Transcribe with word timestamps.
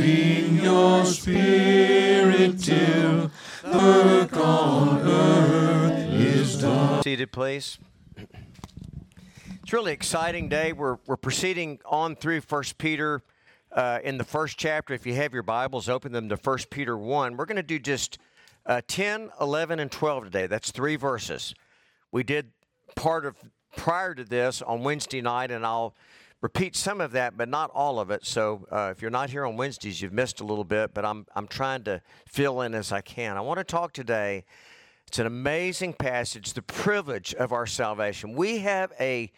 moving 0.00 0.62
your 0.62 1.04
spirit 1.04 2.58
till 2.58 3.30
the 3.62 3.78
work 3.78 4.36
on 4.36 5.00
earth 5.00 5.98
is 6.12 6.60
done. 6.60 7.02
Seated, 7.02 7.32
please. 7.32 7.78
It's 9.62 9.72
really 9.72 9.92
exciting 9.92 10.48
day. 10.48 10.72
We're, 10.72 10.96
we're 11.06 11.16
proceeding 11.16 11.80
on 11.84 12.16
through 12.16 12.40
First 12.40 12.78
Peter 12.78 13.22
uh, 13.72 13.98
in 14.02 14.18
the 14.18 14.24
first 14.24 14.58
chapter. 14.58 14.94
If 14.94 15.06
you 15.06 15.14
have 15.14 15.32
your 15.32 15.42
Bibles, 15.42 15.88
open 15.88 16.12
them 16.12 16.28
to 16.30 16.36
First 16.36 16.70
Peter 16.70 16.96
1. 16.96 17.36
We're 17.36 17.44
going 17.44 17.56
to 17.56 17.62
do 17.62 17.78
just 17.78 18.18
uh, 18.66 18.80
10, 18.88 19.30
11, 19.40 19.80
and 19.80 19.92
12 19.92 20.24
today. 20.24 20.46
That's 20.46 20.70
three 20.70 20.96
verses. 20.96 21.54
We 22.10 22.22
did 22.24 22.50
part 22.96 23.26
of 23.26 23.36
prior 23.76 24.14
to 24.14 24.24
this 24.24 24.62
on 24.62 24.82
Wednesday 24.82 25.20
night, 25.20 25.50
and 25.50 25.64
I'll 25.64 25.94
repeat 26.40 26.74
some 26.74 27.00
of 27.00 27.12
that, 27.12 27.36
but 27.36 27.48
not 27.48 27.70
all 27.74 28.00
of 28.00 28.10
it. 28.10 28.24
So 28.24 28.66
uh, 28.70 28.92
if 28.94 29.02
you're 29.02 29.10
not 29.10 29.30
here 29.30 29.44
on 29.44 29.56
Wednesdays, 29.56 30.00
you've 30.00 30.12
missed 30.12 30.40
a 30.40 30.44
little 30.44 30.64
bit, 30.64 30.94
but 30.94 31.04
I'm, 31.04 31.26
I'm 31.34 31.46
trying 31.46 31.84
to 31.84 32.00
fill 32.26 32.62
in 32.62 32.74
as 32.74 32.92
I 32.92 33.00
can. 33.00 33.36
I 33.36 33.40
want 33.40 33.58
to 33.58 33.64
talk 33.64 33.92
today. 33.92 34.44
It's 35.06 35.18
an 35.18 35.26
amazing 35.26 35.94
passage, 35.94 36.52
the 36.52 36.62
privilege 36.62 37.34
of 37.34 37.52
our 37.52 37.66
salvation. 37.66 38.34
We 38.34 38.58
have 38.58 38.92
a 39.00 39.30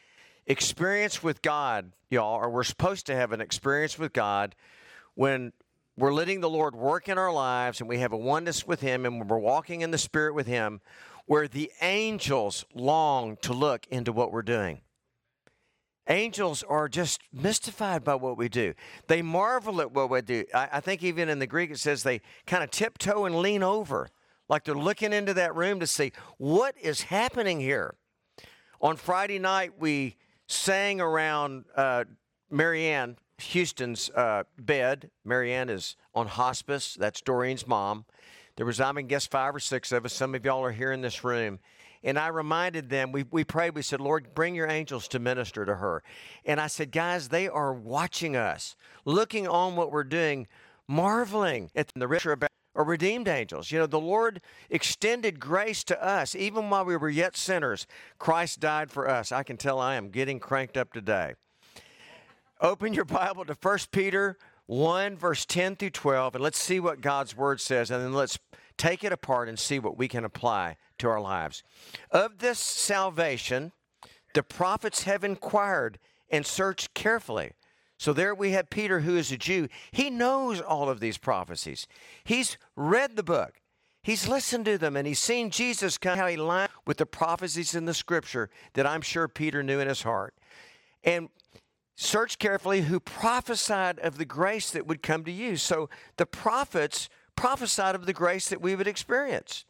experience 0.47 1.23
with 1.23 1.41
God, 1.43 1.93
y'all, 2.11 2.37
or 2.37 2.51
we're 2.51 2.63
supposed 2.63 3.07
to 3.07 3.17
have 3.17 3.33
an 3.33 3.41
experience 3.41 3.99
with 3.99 4.13
God 4.13 4.55
when 5.15 5.53
we're 5.97 6.13
letting 6.13 6.41
the 6.41 6.51
Lord 6.51 6.75
work 6.75 7.09
in 7.09 7.19
our 7.19 7.33
lives 7.33 7.81
and 7.81 7.89
we 7.89 7.99
have 7.99 8.13
a 8.13 8.17
oneness 8.17 8.67
with 8.67 8.81
Him 8.81 9.07
and 9.07 9.29
we're 9.29 9.39
walking 9.39 9.83
in 9.83 9.91
the 9.91 9.99
Spirit 9.99 10.35
with 10.35 10.47
Him, 10.47 10.81
where 11.27 11.49
the 11.49 11.71
angels 11.81 12.65
long 12.75 13.37
to 13.43 13.53
look 13.53 13.87
into 13.89 14.13
what 14.13 14.33
we're 14.33 14.43
doing. 14.43 14.81
Angels 16.09 16.65
are 16.65 16.89
just 16.89 17.21
mystified 17.33 18.03
by 18.03 18.17
what 18.17 18.37
we 18.37 18.49
do. 18.49 18.75
They 19.07 19.23
marvel 19.23 19.81
at 19.81 19.93
what 19.93 20.11
we 20.11 20.21
do. 20.21 20.45
I, 20.53 20.69
I 20.73 20.81
think 20.81 21.03
even 21.03 21.29
in 21.29 21.39
the 21.39 21.47
Greek 21.47 21.71
it 21.71 21.79
says 21.79 22.03
they 22.03 22.21
kind 22.47 22.65
of 22.65 22.71
tiptoe 22.71 23.25
and 23.25 23.37
lean 23.37 23.63
over, 23.63 24.09
like 24.49 24.65
they're 24.65 24.75
looking 24.75 25.13
into 25.13 25.33
that 25.35 25.55
room 25.55 25.79
to 25.81 25.87
see 25.87 26.13
what 26.39 26.75
is 26.81 27.03
happening 27.03 27.61
here. 27.61 27.95
On 28.81 28.97
Friday 28.97 29.39
night, 29.39 29.75
we 29.79 30.17
sang 30.49 31.01
around 31.01 31.67
uh, 31.77 32.05
Marianne 32.51 33.17
Houston's 33.39 34.11
uh, 34.11 34.43
bed. 34.59 35.11
Marianne 35.25 35.69
is 35.69 35.97
on 36.15 36.27
hospice. 36.27 36.97
That's 36.99 37.21
Doreen's 37.21 37.67
mom. 37.67 38.05
There 38.57 38.67
was, 38.67 38.81
I 38.81 38.93
mean, 38.93 39.07
guess 39.07 39.27
five 39.27 39.55
or 39.55 39.61
six 39.61 39.93
of 39.93 40.05
us. 40.05 40.13
Some 40.13 40.35
of 40.35 40.45
y'all 40.45 40.65
are 40.65 40.73
here 40.73 40.93
in 40.93 41.01
this 41.01 41.25
room. 41.25 41.61
And 42.05 42.19
I 42.19 42.29
reminded 42.29 42.89
them, 42.89 43.13
we, 43.13 43.25
we 43.31 43.45
prayed, 43.45 43.75
we 43.75 43.83
said, 43.83 44.01
Lord, 44.01 44.35
bring 44.35 44.55
your 44.55 44.69
angels 44.69 45.07
to 45.09 45.19
minister 45.19 45.65
to 45.65 45.77
her. 45.77 46.03
And 46.45 46.61
I 46.61 46.67
said, 46.67 46.91
guys, 46.91 47.29
they 47.29 47.49
are 47.49 47.73
watching 47.73 48.37
us, 48.37 48.77
looking 49.05 49.47
on 49.47 49.77
what 49.77 49.93
we're 49.93 50.05
doing, 50.05 50.49
marveling 50.89 51.71
at 51.75 51.93
the 51.95 52.09
richer 52.09 52.37
or 52.75 52.85
redeemed 52.85 53.29
angels. 53.29 53.71
You 53.71 53.79
know, 53.79 53.87
the 53.87 54.01
Lord 54.01 54.41
extended 54.71 55.39
grace 55.39 55.85
to 55.85 56.05
us 56.05 56.35
even 56.35 56.71
while 56.71 56.85
we 56.85 56.97
were 56.97 57.11
yet 57.11 57.37
sinners. 57.37 57.87
Christ 58.19 58.61
died 58.61 58.91
for 58.91 59.09
us. 59.09 59.31
I 59.31 59.43
can 59.43 59.57
tell 59.57 59.79
I 59.79 59.95
am 59.95 60.09
getting 60.09 60.41
cranked 60.41 60.77
up 60.77 60.93
today. 60.93 61.35
Open 62.61 62.95
your 62.95 63.05
Bible 63.05 63.45
to 63.45 63.57
1 63.61 63.79
Peter 63.91 64.39
1, 64.67 65.17
verse 65.17 65.45
10 65.45 65.77
through 65.77 65.91
12, 65.91 66.37
and 66.37 66.45
let's 66.45 66.59
see 66.59 66.81
what 66.81 67.01
God's 67.01 67.37
word 67.37 67.61
says, 67.61 67.91
and 67.91 68.03
then 68.03 68.13
let's 68.13 68.39
take 68.79 69.05
it 69.05 69.13
apart 69.13 69.49
and 69.49 69.59
see 69.59 69.79
what 69.79 69.99
we 69.99 70.09
can 70.09 70.25
apply 70.25 70.77
to 71.03 71.09
our 71.09 71.21
lives. 71.21 71.63
Of 72.11 72.39
this 72.39 72.59
salvation, 72.59 73.73
the 74.35 74.43
prophets 74.43 75.03
have 75.03 75.23
inquired 75.23 75.99
and 76.31 76.47
searched 76.47 76.95
carefully. 76.95 77.53
So 77.99 78.13
there 78.13 78.35
we 78.35 78.53
have 78.53 78.71
Peter, 78.71 79.01
who 79.01 79.17
is 79.17 79.31
a 79.31 79.37
Jew. 79.37 79.69
He 79.93 80.11
knows 80.11 80.61
all 80.61 80.89
of 80.89 81.01
these 81.01 81.19
prophecies. 81.19 81.87
He's 82.25 82.57
read 82.75 83.17
the 83.17 83.23
book. 83.23 83.61
He's 84.03 84.27
listened 84.27 84.65
to 84.65 84.79
them 84.79 84.97
and 84.97 85.07
he's 85.07 85.21
seen 85.21 85.51
Jesus 85.51 85.99
come 85.99 86.19
how 86.19 86.27
he 86.27 86.37
lined 86.37 86.71
with 86.87 86.97
the 86.97 87.07
prophecies 87.07 87.75
in 87.75 87.85
the 87.85 87.95
scripture 87.95 88.51
that 88.73 88.87
I'm 88.87 89.03
sure 89.03 89.29
Peter 89.29 89.63
knew 89.63 89.79
in 89.79 89.87
his 89.87 90.03
heart. 90.03 90.35
And 91.05 91.29
search 91.95 92.39
carefully 92.39 92.83
who 92.83 92.99
prophesied 92.99 94.01
of 94.01 94.19
the 94.19 94.25
grace 94.25 94.71
that 94.71 94.87
would 94.87 95.03
come 95.03 95.25
to 95.25 95.31
you. 95.31 95.57
So 95.57 95.89
the 96.17 96.27
prophets 96.27 97.09
prophesied 97.37 97.95
of 97.95 98.07
the 98.07 98.13
grace 98.13 98.49
that 98.49 98.61
we 98.61 98.75
would 98.75 98.89
experience. 98.89 99.65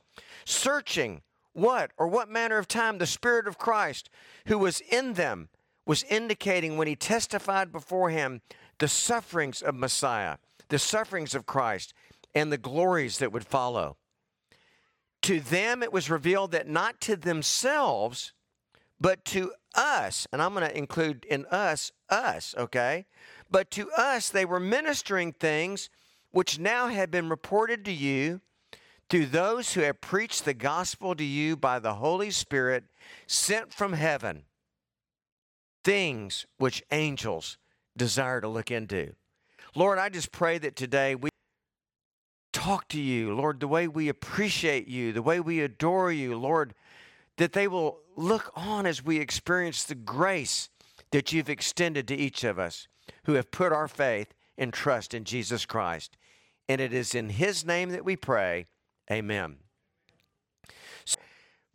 Searching 0.44 1.22
what 1.52 1.90
or 1.96 2.06
what 2.06 2.28
manner 2.28 2.58
of 2.58 2.68
time 2.68 2.98
the 2.98 3.06
Spirit 3.06 3.46
of 3.46 3.58
Christ 3.58 4.08
who 4.46 4.58
was 4.58 4.80
in 4.80 5.14
them 5.14 5.48
was 5.86 6.04
indicating 6.04 6.76
when 6.76 6.88
he 6.88 6.96
testified 6.96 7.72
before 7.72 8.10
him 8.10 8.40
the 8.78 8.88
sufferings 8.88 9.62
of 9.62 9.74
Messiah, 9.74 10.38
the 10.68 10.78
sufferings 10.78 11.34
of 11.34 11.46
Christ, 11.46 11.92
and 12.34 12.50
the 12.50 12.58
glories 12.58 13.18
that 13.18 13.32
would 13.32 13.46
follow. 13.46 13.96
To 15.22 15.40
them 15.40 15.82
it 15.82 15.92
was 15.92 16.10
revealed 16.10 16.52
that 16.52 16.68
not 16.68 17.00
to 17.02 17.16
themselves, 17.16 18.32
but 19.00 19.24
to 19.26 19.52
us, 19.74 20.26
and 20.32 20.40
I'm 20.40 20.54
going 20.54 20.68
to 20.68 20.76
include 20.76 21.24
in 21.24 21.46
us, 21.46 21.92
us, 22.08 22.54
okay? 22.56 23.06
But 23.50 23.70
to 23.72 23.90
us, 23.92 24.28
they 24.28 24.44
were 24.44 24.60
ministering 24.60 25.32
things 25.32 25.90
which 26.30 26.58
now 26.58 26.88
have 26.88 27.10
been 27.10 27.28
reported 27.28 27.84
to 27.84 27.92
you 27.92 28.40
through 29.12 29.26
those 29.26 29.74
who 29.74 29.82
have 29.82 30.00
preached 30.00 30.46
the 30.46 30.54
gospel 30.54 31.14
to 31.14 31.22
you 31.22 31.54
by 31.54 31.78
the 31.78 31.96
Holy 31.96 32.30
Spirit 32.30 32.84
sent 33.26 33.70
from 33.70 33.92
heaven, 33.92 34.44
things 35.84 36.46
which 36.56 36.82
angels 36.90 37.58
desire 37.94 38.40
to 38.40 38.48
look 38.48 38.70
into. 38.70 39.12
Lord, 39.74 39.98
I 39.98 40.08
just 40.08 40.32
pray 40.32 40.56
that 40.56 40.76
today 40.76 41.14
we 41.14 41.28
talk 42.54 42.88
to 42.88 42.98
you, 42.98 43.34
Lord, 43.34 43.60
the 43.60 43.68
way 43.68 43.86
we 43.86 44.08
appreciate 44.08 44.88
you, 44.88 45.12
the 45.12 45.20
way 45.20 45.40
we 45.40 45.60
adore 45.60 46.10
you, 46.10 46.38
Lord, 46.38 46.72
that 47.36 47.52
they 47.52 47.68
will 47.68 47.98
look 48.16 48.50
on 48.56 48.86
as 48.86 49.04
we 49.04 49.18
experience 49.18 49.84
the 49.84 49.94
grace 49.94 50.70
that 51.10 51.34
you've 51.34 51.50
extended 51.50 52.08
to 52.08 52.16
each 52.16 52.44
of 52.44 52.58
us 52.58 52.88
who 53.24 53.34
have 53.34 53.50
put 53.50 53.74
our 53.74 53.88
faith 53.88 54.32
and 54.56 54.72
trust 54.72 55.12
in 55.12 55.24
Jesus 55.24 55.66
Christ. 55.66 56.16
And 56.66 56.80
it 56.80 56.94
is 56.94 57.14
in 57.14 57.28
His 57.28 57.66
name 57.66 57.90
that 57.90 58.06
we 58.06 58.16
pray. 58.16 58.68
Amen. 59.10 59.56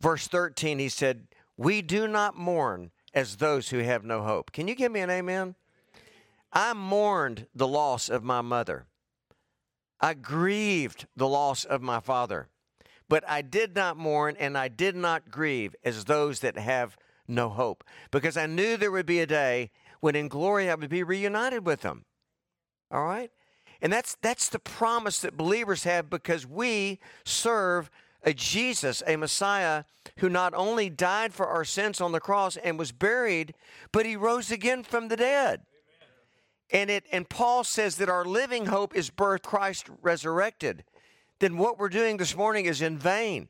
Verse 0.00 0.28
13, 0.28 0.78
he 0.78 0.88
said, 0.88 1.26
We 1.56 1.82
do 1.82 2.06
not 2.06 2.36
mourn 2.36 2.90
as 3.12 3.36
those 3.36 3.70
who 3.70 3.78
have 3.78 4.04
no 4.04 4.22
hope. 4.22 4.52
Can 4.52 4.68
you 4.68 4.74
give 4.74 4.92
me 4.92 5.00
an 5.00 5.10
amen? 5.10 5.56
I 6.52 6.72
mourned 6.72 7.46
the 7.54 7.66
loss 7.66 8.08
of 8.08 8.22
my 8.22 8.40
mother. 8.40 8.86
I 10.00 10.14
grieved 10.14 11.06
the 11.16 11.28
loss 11.28 11.64
of 11.64 11.82
my 11.82 12.00
father. 12.00 12.48
But 13.08 13.24
I 13.28 13.42
did 13.42 13.74
not 13.74 13.96
mourn 13.96 14.36
and 14.38 14.56
I 14.56 14.68
did 14.68 14.94
not 14.94 15.30
grieve 15.30 15.74
as 15.82 16.04
those 16.04 16.40
that 16.40 16.58
have 16.58 16.96
no 17.26 17.48
hope, 17.48 17.84
because 18.10 18.36
I 18.36 18.46
knew 18.46 18.76
there 18.76 18.90
would 18.90 19.06
be 19.06 19.20
a 19.20 19.26
day 19.26 19.70
when 20.00 20.14
in 20.14 20.28
glory 20.28 20.70
I 20.70 20.74
would 20.74 20.88
be 20.88 21.02
reunited 21.02 21.66
with 21.66 21.82
them. 21.82 22.04
All 22.90 23.04
right? 23.04 23.30
And 23.80 23.92
that's 23.92 24.16
that's 24.20 24.48
the 24.48 24.58
promise 24.58 25.20
that 25.20 25.36
believers 25.36 25.84
have 25.84 26.10
because 26.10 26.46
we 26.46 26.98
serve 27.24 27.90
a 28.24 28.32
Jesus, 28.32 29.02
a 29.06 29.16
Messiah 29.16 29.84
who 30.18 30.28
not 30.28 30.52
only 30.54 30.90
died 30.90 31.32
for 31.32 31.46
our 31.46 31.64
sins 31.64 32.00
on 32.00 32.12
the 32.12 32.20
cross 32.20 32.56
and 32.56 32.78
was 32.78 32.90
buried, 32.90 33.54
but 33.92 34.04
he 34.04 34.16
rose 34.16 34.50
again 34.50 34.82
from 34.82 35.08
the 35.08 35.16
dead. 35.16 35.62
And 36.70 36.90
it 36.90 37.04
and 37.12 37.28
Paul 37.28 37.64
says 37.64 37.96
that 37.96 38.08
our 38.08 38.24
living 38.24 38.66
hope 38.66 38.96
is 38.96 39.10
birth 39.10 39.42
Christ 39.42 39.88
resurrected 40.02 40.84
then 41.40 41.56
what 41.56 41.78
we're 41.78 41.88
doing 41.88 42.16
this 42.16 42.36
morning 42.36 42.66
is 42.66 42.82
in 42.82 42.98
vain. 42.98 43.48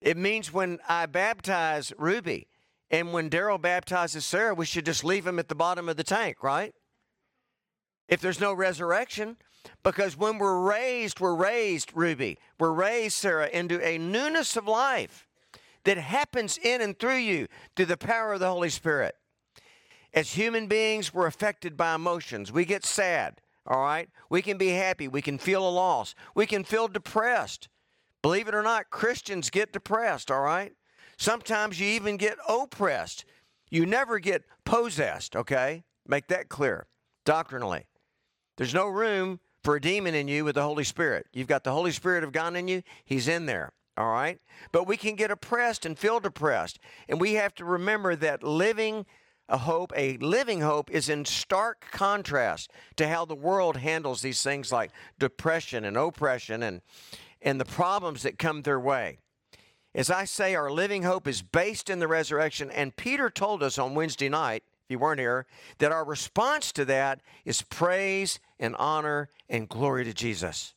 It 0.00 0.16
means 0.16 0.52
when 0.52 0.78
I 0.88 1.06
baptize 1.06 1.92
Ruby 1.98 2.48
and 2.90 3.12
when 3.12 3.28
Daryl 3.28 3.60
baptizes 3.60 4.24
Sarah, 4.24 4.54
we 4.54 4.64
should 4.64 4.86
just 4.86 5.04
leave 5.04 5.24
them 5.24 5.38
at 5.38 5.48
the 5.48 5.54
bottom 5.54 5.88
of 5.88 5.96
the 5.96 6.04
tank, 6.04 6.42
right? 6.42 6.74
If 8.10 8.20
there's 8.20 8.40
no 8.40 8.52
resurrection, 8.52 9.36
because 9.82 10.16
when 10.16 10.38
we're 10.38 10.60
raised, 10.60 11.20
we're 11.20 11.34
raised, 11.34 11.92
Ruby, 11.94 12.38
we're 12.58 12.72
raised, 12.72 13.14
Sarah, 13.14 13.48
into 13.48 13.80
a 13.86 13.96
newness 13.96 14.56
of 14.56 14.66
life 14.66 15.26
that 15.84 15.96
happens 15.96 16.58
in 16.58 16.82
and 16.82 16.98
through 16.98 17.16
you 17.16 17.46
through 17.74 17.86
the 17.86 17.96
power 17.96 18.34
of 18.34 18.40
the 18.40 18.50
Holy 18.50 18.68
Spirit. 18.68 19.16
As 20.12 20.32
human 20.32 20.66
beings, 20.66 21.14
we're 21.14 21.26
affected 21.26 21.76
by 21.76 21.94
emotions. 21.94 22.52
We 22.52 22.64
get 22.64 22.84
sad. 22.84 23.40
All 23.66 23.80
right? 23.80 24.08
We 24.28 24.42
can 24.42 24.58
be 24.58 24.70
happy. 24.70 25.06
We 25.06 25.22
can 25.22 25.38
feel 25.38 25.66
a 25.66 25.70
loss. 25.70 26.14
We 26.34 26.46
can 26.46 26.64
feel 26.64 26.88
depressed. 26.88 27.68
Believe 28.22 28.48
it 28.48 28.54
or 28.54 28.62
not, 28.62 28.90
Christians 28.90 29.48
get 29.48 29.72
depressed, 29.72 30.30
all 30.30 30.42
right? 30.42 30.74
Sometimes 31.16 31.80
you 31.80 31.86
even 31.86 32.16
get 32.16 32.36
oppressed. 32.46 33.24
You 33.70 33.86
never 33.86 34.18
get 34.18 34.44
possessed, 34.64 35.36
okay? 35.36 35.84
Make 36.06 36.26
that 36.28 36.48
clear 36.48 36.86
doctrinally. 37.24 37.86
There's 38.60 38.74
no 38.74 38.88
room 38.88 39.40
for 39.64 39.76
a 39.76 39.80
demon 39.80 40.14
in 40.14 40.28
you 40.28 40.44
with 40.44 40.56
the 40.56 40.62
Holy 40.62 40.84
Spirit. 40.84 41.26
You've 41.32 41.48
got 41.48 41.64
the 41.64 41.72
Holy 41.72 41.92
Spirit 41.92 42.22
of 42.22 42.30
God 42.30 42.54
in 42.56 42.68
you, 42.68 42.82
He's 43.06 43.26
in 43.26 43.46
there, 43.46 43.72
all 43.96 44.12
right? 44.12 44.38
But 44.70 44.86
we 44.86 44.98
can 44.98 45.14
get 45.14 45.30
oppressed 45.30 45.86
and 45.86 45.98
feel 45.98 46.20
depressed. 46.20 46.78
And 47.08 47.18
we 47.18 47.32
have 47.34 47.54
to 47.54 47.64
remember 47.64 48.14
that 48.16 48.42
living 48.42 49.06
a 49.48 49.56
hope, 49.56 49.94
a 49.96 50.18
living 50.18 50.60
hope, 50.60 50.90
is 50.90 51.08
in 51.08 51.24
stark 51.24 51.86
contrast 51.90 52.70
to 52.96 53.08
how 53.08 53.24
the 53.24 53.34
world 53.34 53.78
handles 53.78 54.20
these 54.20 54.42
things 54.42 54.70
like 54.70 54.90
depression 55.18 55.86
and 55.86 55.96
oppression 55.96 56.62
and, 56.62 56.82
and 57.40 57.58
the 57.58 57.64
problems 57.64 58.24
that 58.24 58.38
come 58.38 58.60
their 58.60 58.78
way. 58.78 59.20
As 59.94 60.10
I 60.10 60.26
say, 60.26 60.54
our 60.54 60.70
living 60.70 61.04
hope 61.04 61.26
is 61.26 61.40
based 61.40 61.88
in 61.88 61.98
the 61.98 62.06
resurrection, 62.06 62.70
and 62.70 62.94
Peter 62.94 63.30
told 63.30 63.62
us 63.62 63.78
on 63.78 63.94
Wednesday 63.94 64.28
night, 64.28 64.64
you 64.90 64.98
weren't 64.98 65.20
here, 65.20 65.46
that 65.78 65.92
our 65.92 66.04
response 66.04 66.72
to 66.72 66.84
that 66.86 67.20
is 67.44 67.62
praise 67.62 68.38
and 68.58 68.76
honor 68.76 69.28
and 69.48 69.68
glory 69.68 70.04
to 70.04 70.12
Jesus. 70.12 70.74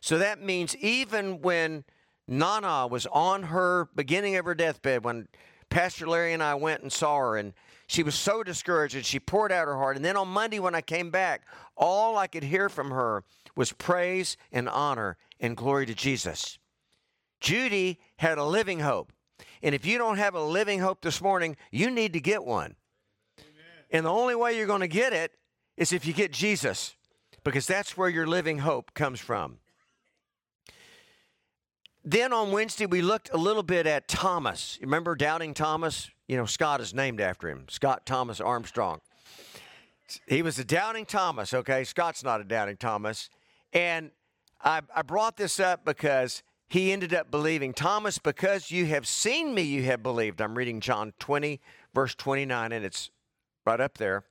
So 0.00 0.18
that 0.18 0.42
means 0.42 0.76
even 0.76 1.40
when 1.40 1.84
Nana 2.28 2.86
was 2.86 3.06
on 3.06 3.44
her 3.44 3.88
beginning 3.94 4.36
of 4.36 4.44
her 4.44 4.54
deathbed, 4.54 5.04
when 5.04 5.28
Pastor 5.68 6.06
Larry 6.06 6.32
and 6.32 6.42
I 6.42 6.54
went 6.54 6.82
and 6.82 6.92
saw 6.92 7.18
her, 7.18 7.36
and 7.36 7.52
she 7.86 8.02
was 8.02 8.14
so 8.14 8.42
discouraged 8.42 8.94
and 8.94 9.04
she 9.04 9.20
poured 9.20 9.52
out 9.52 9.68
her 9.68 9.76
heart. 9.76 9.96
And 9.96 10.04
then 10.04 10.16
on 10.16 10.28
Monday, 10.28 10.58
when 10.58 10.74
I 10.74 10.80
came 10.80 11.10
back, 11.10 11.42
all 11.76 12.16
I 12.16 12.26
could 12.26 12.42
hear 12.42 12.68
from 12.68 12.90
her 12.90 13.24
was 13.54 13.72
praise 13.72 14.36
and 14.52 14.68
honor 14.68 15.16
and 15.40 15.56
glory 15.56 15.86
to 15.86 15.94
Jesus. 15.94 16.58
Judy 17.40 18.00
had 18.16 18.38
a 18.38 18.44
living 18.44 18.80
hope. 18.80 19.12
And 19.62 19.74
if 19.74 19.86
you 19.86 19.98
don't 19.98 20.18
have 20.18 20.34
a 20.34 20.42
living 20.42 20.80
hope 20.80 21.00
this 21.00 21.20
morning, 21.20 21.56
you 21.70 21.90
need 21.90 22.12
to 22.12 22.20
get 22.20 22.44
one. 22.44 22.76
And 23.90 24.06
the 24.06 24.10
only 24.10 24.34
way 24.34 24.56
you're 24.56 24.66
going 24.66 24.80
to 24.80 24.88
get 24.88 25.12
it 25.12 25.32
is 25.76 25.92
if 25.92 26.06
you 26.06 26.12
get 26.12 26.32
Jesus, 26.32 26.94
because 27.44 27.66
that's 27.66 27.96
where 27.96 28.08
your 28.08 28.26
living 28.26 28.58
hope 28.58 28.94
comes 28.94 29.20
from. 29.20 29.58
Then 32.04 32.32
on 32.32 32.52
Wednesday, 32.52 32.86
we 32.86 33.02
looked 33.02 33.30
a 33.32 33.36
little 33.36 33.64
bit 33.64 33.86
at 33.86 34.06
Thomas. 34.06 34.78
Remember 34.80 35.16
Doubting 35.16 35.54
Thomas? 35.54 36.08
You 36.28 36.36
know, 36.36 36.46
Scott 36.46 36.80
is 36.80 36.94
named 36.94 37.20
after 37.20 37.48
him 37.48 37.66
Scott 37.68 38.06
Thomas 38.06 38.40
Armstrong. 38.40 39.00
He 40.28 40.42
was 40.42 40.56
a 40.58 40.64
Doubting 40.64 41.04
Thomas, 41.04 41.52
okay? 41.52 41.82
Scott's 41.82 42.22
not 42.22 42.40
a 42.40 42.44
Doubting 42.44 42.76
Thomas. 42.76 43.28
And 43.72 44.12
I, 44.62 44.82
I 44.94 45.02
brought 45.02 45.36
this 45.36 45.58
up 45.58 45.84
because 45.84 46.44
he 46.68 46.92
ended 46.92 47.12
up 47.12 47.30
believing. 47.30 47.72
Thomas, 47.72 48.18
because 48.18 48.70
you 48.70 48.86
have 48.86 49.06
seen 49.06 49.52
me, 49.52 49.62
you 49.62 49.82
have 49.84 50.02
believed. 50.02 50.40
I'm 50.40 50.56
reading 50.56 50.80
John 50.80 51.12
20, 51.18 51.60
verse 51.92 52.14
29, 52.14 52.70
and 52.70 52.84
it's 52.84 53.10
right 53.66 53.80
up 53.80 53.98
there. 53.98 54.24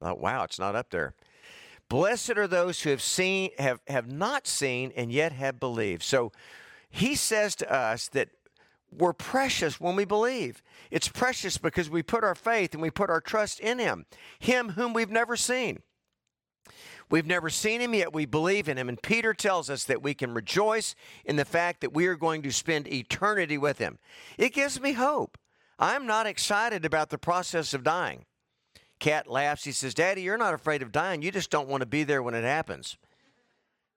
Oh, 0.00 0.14
wow, 0.14 0.42
it's 0.42 0.58
not 0.58 0.74
up 0.74 0.90
there. 0.90 1.14
Blessed 1.88 2.38
are 2.38 2.48
those 2.48 2.82
who 2.82 2.90
have 2.90 3.02
seen, 3.02 3.50
have, 3.58 3.80
have 3.86 4.10
not 4.10 4.46
seen, 4.46 4.92
and 4.96 5.12
yet 5.12 5.32
have 5.32 5.60
believed. 5.60 6.02
So 6.02 6.32
he 6.90 7.14
says 7.14 7.54
to 7.56 7.72
us 7.72 8.08
that 8.08 8.30
we're 8.90 9.12
precious 9.12 9.80
when 9.80 9.96
we 9.96 10.04
believe. 10.04 10.62
It's 10.90 11.08
precious 11.08 11.56
because 11.58 11.88
we 11.88 12.02
put 12.02 12.24
our 12.24 12.34
faith 12.34 12.72
and 12.72 12.82
we 12.82 12.90
put 12.90 13.10
our 13.10 13.20
trust 13.20 13.60
in 13.60 13.78
him, 13.78 14.06
him 14.38 14.70
whom 14.70 14.92
we've 14.92 15.10
never 15.10 15.36
seen. 15.36 15.80
We've 17.10 17.26
never 17.26 17.50
seen 17.50 17.80
him, 17.80 17.94
yet 17.94 18.14
we 18.14 18.24
believe 18.24 18.68
in 18.68 18.78
him. 18.78 18.88
And 18.88 19.00
Peter 19.00 19.34
tells 19.34 19.68
us 19.68 19.84
that 19.84 20.02
we 20.02 20.14
can 20.14 20.32
rejoice 20.32 20.94
in 21.24 21.36
the 21.36 21.44
fact 21.44 21.82
that 21.82 21.92
we 21.92 22.06
are 22.06 22.16
going 22.16 22.42
to 22.42 22.50
spend 22.50 22.88
eternity 22.88 23.58
with 23.58 23.78
him. 23.78 23.98
It 24.38 24.54
gives 24.54 24.80
me 24.80 24.92
hope. 24.92 25.36
I'm 25.78 26.06
not 26.06 26.26
excited 26.26 26.84
about 26.84 27.10
the 27.10 27.18
process 27.18 27.74
of 27.74 27.82
dying. 27.82 28.24
Cat 29.02 29.26
laughs. 29.26 29.64
He 29.64 29.72
says, 29.72 29.94
Daddy, 29.94 30.22
you're 30.22 30.38
not 30.38 30.54
afraid 30.54 30.80
of 30.80 30.92
dying. 30.92 31.22
You 31.22 31.32
just 31.32 31.50
don't 31.50 31.68
want 31.68 31.80
to 31.80 31.86
be 31.86 32.04
there 32.04 32.22
when 32.22 32.34
it 32.34 32.44
happens. 32.44 32.96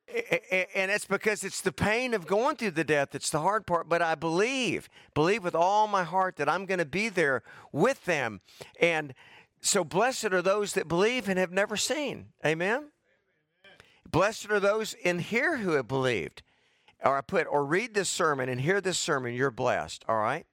And 0.08 0.90
it's 0.90 1.06
because 1.06 1.44
it's 1.44 1.62
the 1.62 1.72
pain 1.72 2.16
of 2.16 2.26
going 2.26 2.56
through 2.56 2.72
the 2.72 2.84
death 2.84 3.10
that's 3.12 3.30
the 3.30 3.42
hard 3.42 3.68
part. 3.68 3.88
But 3.88 4.02
I 4.02 4.16
believe, 4.16 4.90
believe 5.14 5.44
with 5.44 5.54
all 5.54 5.88
my 5.88 6.04
heart 6.04 6.38
that 6.38 6.50
I'm 6.50 6.66
going 6.66 6.80
to 6.80 6.86
be 6.86 7.10
there 7.10 7.44
with 7.72 8.06
them. 8.06 8.42
And 8.82 9.14
so 9.62 9.84
blessed 9.84 10.34
are 10.34 10.42
those 10.42 10.74
that 10.74 10.88
believe 10.88 11.30
and 11.30 11.38
have 11.38 11.52
never 11.52 11.78
seen. 11.78 12.30
Amen? 12.44 12.90
Blessed 14.10 14.50
are 14.50 14.60
those 14.60 14.96
in 14.96 15.20
here 15.20 15.58
who 15.58 15.74
have 15.74 15.88
believed. 15.88 16.42
Or 17.04 17.16
I 17.16 17.22
put, 17.22 17.46
or 17.46 17.64
read 17.64 17.94
this 17.94 18.10
sermon 18.10 18.50
and 18.50 18.60
hear 18.60 18.82
this 18.82 18.98
sermon, 18.98 19.36
you're 19.36 19.52
blessed. 19.52 20.04
All 20.08 20.18
right? 20.18 20.48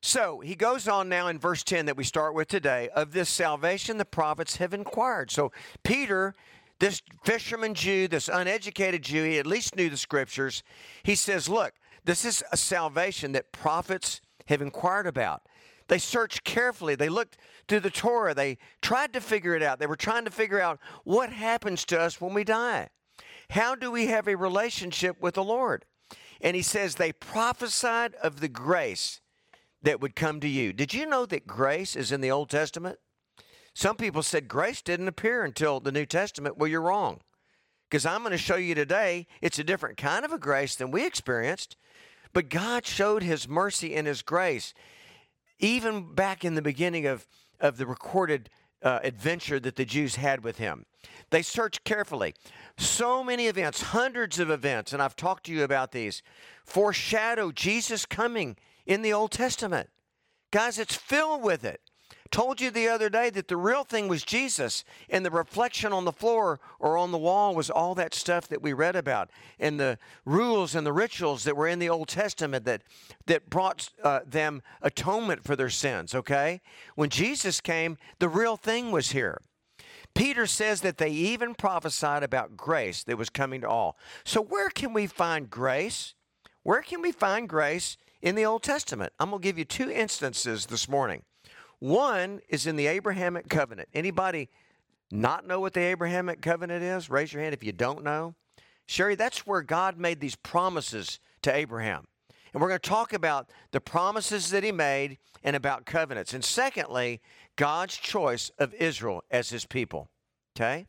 So 0.00 0.40
he 0.40 0.54
goes 0.54 0.86
on 0.86 1.08
now 1.08 1.26
in 1.28 1.38
verse 1.38 1.64
10 1.64 1.86
that 1.86 1.96
we 1.96 2.04
start 2.04 2.34
with 2.34 2.48
today 2.48 2.88
of 2.94 3.12
this 3.12 3.28
salvation 3.28 3.98
the 3.98 4.04
prophets 4.04 4.56
have 4.56 4.72
inquired. 4.72 5.30
So 5.30 5.50
Peter, 5.82 6.34
this 6.78 7.02
fisherman 7.24 7.74
Jew, 7.74 8.06
this 8.06 8.28
uneducated 8.28 9.02
Jew, 9.02 9.24
he 9.24 9.38
at 9.38 9.46
least 9.46 9.74
knew 9.74 9.90
the 9.90 9.96
scriptures. 9.96 10.62
He 11.02 11.16
says, 11.16 11.48
Look, 11.48 11.74
this 12.04 12.24
is 12.24 12.44
a 12.52 12.56
salvation 12.56 13.32
that 13.32 13.50
prophets 13.50 14.20
have 14.46 14.62
inquired 14.62 15.06
about. 15.06 15.42
They 15.88 15.98
searched 15.98 16.44
carefully. 16.44 16.94
They 16.94 17.08
looked 17.08 17.38
through 17.66 17.80
the 17.80 17.90
Torah. 17.90 18.34
They 18.34 18.58
tried 18.80 19.12
to 19.14 19.20
figure 19.20 19.54
it 19.54 19.62
out. 19.62 19.78
They 19.78 19.86
were 19.86 19.96
trying 19.96 20.26
to 20.26 20.30
figure 20.30 20.60
out 20.60 20.78
what 21.04 21.32
happens 21.32 21.84
to 21.86 22.00
us 22.00 22.20
when 22.20 22.34
we 22.34 22.44
die. 22.44 22.88
How 23.50 23.74
do 23.74 23.90
we 23.90 24.06
have 24.06 24.28
a 24.28 24.36
relationship 24.36 25.20
with 25.20 25.34
the 25.34 25.42
Lord? 25.42 25.86
And 26.40 26.54
he 26.54 26.62
says 26.62 26.94
they 26.94 27.12
prophesied 27.12 28.14
of 28.16 28.40
the 28.40 28.48
grace 28.48 29.20
that 29.82 30.00
would 30.00 30.16
come 30.16 30.40
to 30.40 30.48
you. 30.48 30.72
Did 30.72 30.94
you 30.94 31.06
know 31.06 31.26
that 31.26 31.46
grace 31.46 31.96
is 31.96 32.12
in 32.12 32.20
the 32.20 32.30
Old 32.30 32.50
Testament? 32.50 32.98
Some 33.74 33.96
people 33.96 34.22
said 34.22 34.48
grace 34.48 34.82
didn't 34.82 35.08
appear 35.08 35.44
until 35.44 35.80
the 35.80 35.92
New 35.92 36.06
Testament. 36.06 36.58
Well, 36.58 36.68
you're 36.68 36.82
wrong. 36.82 37.20
Because 37.88 38.04
I'm 38.04 38.20
going 38.20 38.32
to 38.32 38.38
show 38.38 38.56
you 38.56 38.74
today 38.74 39.26
it's 39.40 39.58
a 39.58 39.64
different 39.64 39.96
kind 39.96 40.24
of 40.24 40.32
a 40.32 40.38
grace 40.38 40.74
than 40.74 40.90
we 40.90 41.06
experienced. 41.06 41.76
But 42.32 42.50
God 42.50 42.86
showed 42.86 43.22
his 43.22 43.48
mercy 43.48 43.94
and 43.94 44.06
his 44.06 44.22
grace 44.22 44.74
even 45.58 46.14
back 46.14 46.44
in 46.44 46.54
the 46.54 46.62
beginning 46.62 47.06
of, 47.06 47.26
of 47.60 47.78
the 47.78 47.86
recorded 47.86 48.50
uh, 48.82 49.00
adventure 49.02 49.58
that 49.58 49.76
the 49.76 49.84
Jews 49.84 50.16
had 50.16 50.44
with 50.44 50.58
him. 50.58 50.86
They 51.30 51.42
searched 51.42 51.84
carefully. 51.84 52.34
So 52.76 53.24
many 53.24 53.46
events, 53.46 53.82
hundreds 53.82 54.38
of 54.38 54.50
events, 54.50 54.92
and 54.92 55.02
I've 55.02 55.16
talked 55.16 55.46
to 55.46 55.52
you 55.52 55.64
about 55.64 55.92
these, 55.92 56.22
foreshadow 56.64 57.50
Jesus 57.50 58.06
coming 58.06 58.56
in 58.88 59.02
the 59.02 59.12
Old 59.12 59.30
Testament. 59.30 59.90
Guys, 60.50 60.78
it's 60.78 60.96
filled 60.96 61.42
with 61.42 61.62
it. 61.64 61.80
Told 62.30 62.60
you 62.60 62.70
the 62.70 62.88
other 62.88 63.08
day 63.08 63.30
that 63.30 63.48
the 63.48 63.56
real 63.56 63.84
thing 63.84 64.08
was 64.08 64.22
Jesus, 64.22 64.84
and 65.08 65.24
the 65.24 65.30
reflection 65.30 65.92
on 65.92 66.04
the 66.04 66.12
floor 66.12 66.60
or 66.78 66.96
on 66.98 67.10
the 67.10 67.18
wall 67.18 67.54
was 67.54 67.70
all 67.70 67.94
that 67.94 68.14
stuff 68.14 68.48
that 68.48 68.60
we 68.60 68.72
read 68.72 68.96
about, 68.96 69.30
and 69.58 69.78
the 69.78 69.98
rules 70.26 70.74
and 70.74 70.86
the 70.86 70.92
rituals 70.92 71.44
that 71.44 71.56
were 71.56 71.68
in 71.68 71.78
the 71.78 71.88
Old 71.88 72.08
Testament 72.08 72.64
that 72.66 72.82
that 73.26 73.48
brought 73.48 73.90
uh, 74.02 74.20
them 74.26 74.62
atonement 74.82 75.44
for 75.44 75.56
their 75.56 75.70
sins. 75.70 76.14
Okay, 76.14 76.60
when 76.96 77.08
Jesus 77.08 77.60
came, 77.60 77.96
the 78.18 78.28
real 78.28 78.56
thing 78.56 78.90
was 78.90 79.12
here. 79.12 79.40
Peter 80.14 80.46
says 80.46 80.80
that 80.82 80.98
they 80.98 81.10
even 81.10 81.54
prophesied 81.54 82.22
about 82.22 82.56
grace 82.56 83.04
that 83.04 83.16
was 83.16 83.30
coming 83.30 83.60
to 83.62 83.68
all. 83.68 83.96
So 84.24 84.42
where 84.42 84.68
can 84.68 84.92
we 84.92 85.06
find 85.06 85.48
grace? 85.48 86.14
Where 86.62 86.82
can 86.82 87.00
we 87.00 87.12
find 87.12 87.48
grace 87.48 87.96
in 88.22 88.34
the 88.34 88.44
Old 88.44 88.62
Testament? 88.62 89.12
I'm 89.18 89.30
going 89.30 89.42
to 89.42 89.46
give 89.46 89.58
you 89.58 89.64
two 89.64 89.90
instances 89.90 90.66
this 90.66 90.88
morning. 90.88 91.22
One 91.78 92.40
is 92.48 92.66
in 92.66 92.76
the 92.76 92.86
Abrahamic 92.86 93.48
covenant. 93.48 93.88
Anybody 93.94 94.48
not 95.10 95.46
know 95.46 95.60
what 95.60 95.74
the 95.74 95.80
Abrahamic 95.80 96.42
covenant 96.42 96.82
is? 96.82 97.08
Raise 97.08 97.32
your 97.32 97.42
hand 97.42 97.54
if 97.54 97.64
you 97.64 97.72
don't 97.72 98.02
know. 98.02 98.34
Sherry, 98.86 99.14
that's 99.14 99.46
where 99.46 99.62
God 99.62 99.98
made 99.98 100.20
these 100.20 100.36
promises 100.36 101.20
to 101.42 101.54
Abraham. 101.54 102.06
And 102.52 102.62
we're 102.62 102.68
going 102.68 102.80
to 102.80 102.88
talk 102.88 103.12
about 103.12 103.50
the 103.70 103.80
promises 103.80 104.50
that 104.50 104.64
he 104.64 104.72
made 104.72 105.18
and 105.44 105.54
about 105.54 105.84
covenants. 105.84 106.32
And 106.34 106.44
secondly, 106.44 107.20
God's 107.56 107.96
choice 107.96 108.50
of 108.58 108.74
Israel 108.74 109.22
as 109.30 109.50
his 109.50 109.66
people. 109.66 110.08
Okay? 110.56 110.86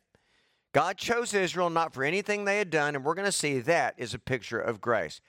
God 0.72 0.96
chose 0.96 1.34
Israel 1.34 1.68
not 1.68 1.92
for 1.92 2.04
anything 2.04 2.44
they 2.44 2.58
had 2.58 2.70
done, 2.70 2.94
and 2.94 3.04
we're 3.04 3.14
going 3.14 3.26
to 3.26 3.32
see 3.32 3.58
that 3.60 3.94
is 3.96 4.14
a 4.14 4.18
picture 4.18 4.60
of 4.60 4.80
grace. 4.80 5.20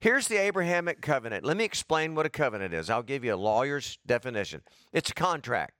Here's 0.00 0.28
the 0.28 0.38
Abrahamic 0.38 1.02
covenant. 1.02 1.44
Let 1.44 1.58
me 1.58 1.64
explain 1.64 2.14
what 2.14 2.24
a 2.24 2.30
covenant 2.30 2.72
is. 2.72 2.88
I'll 2.88 3.02
give 3.02 3.22
you 3.22 3.34
a 3.34 3.36
lawyer's 3.36 3.98
definition 4.06 4.62
it's 4.92 5.10
a 5.10 5.14
contract. 5.14 5.74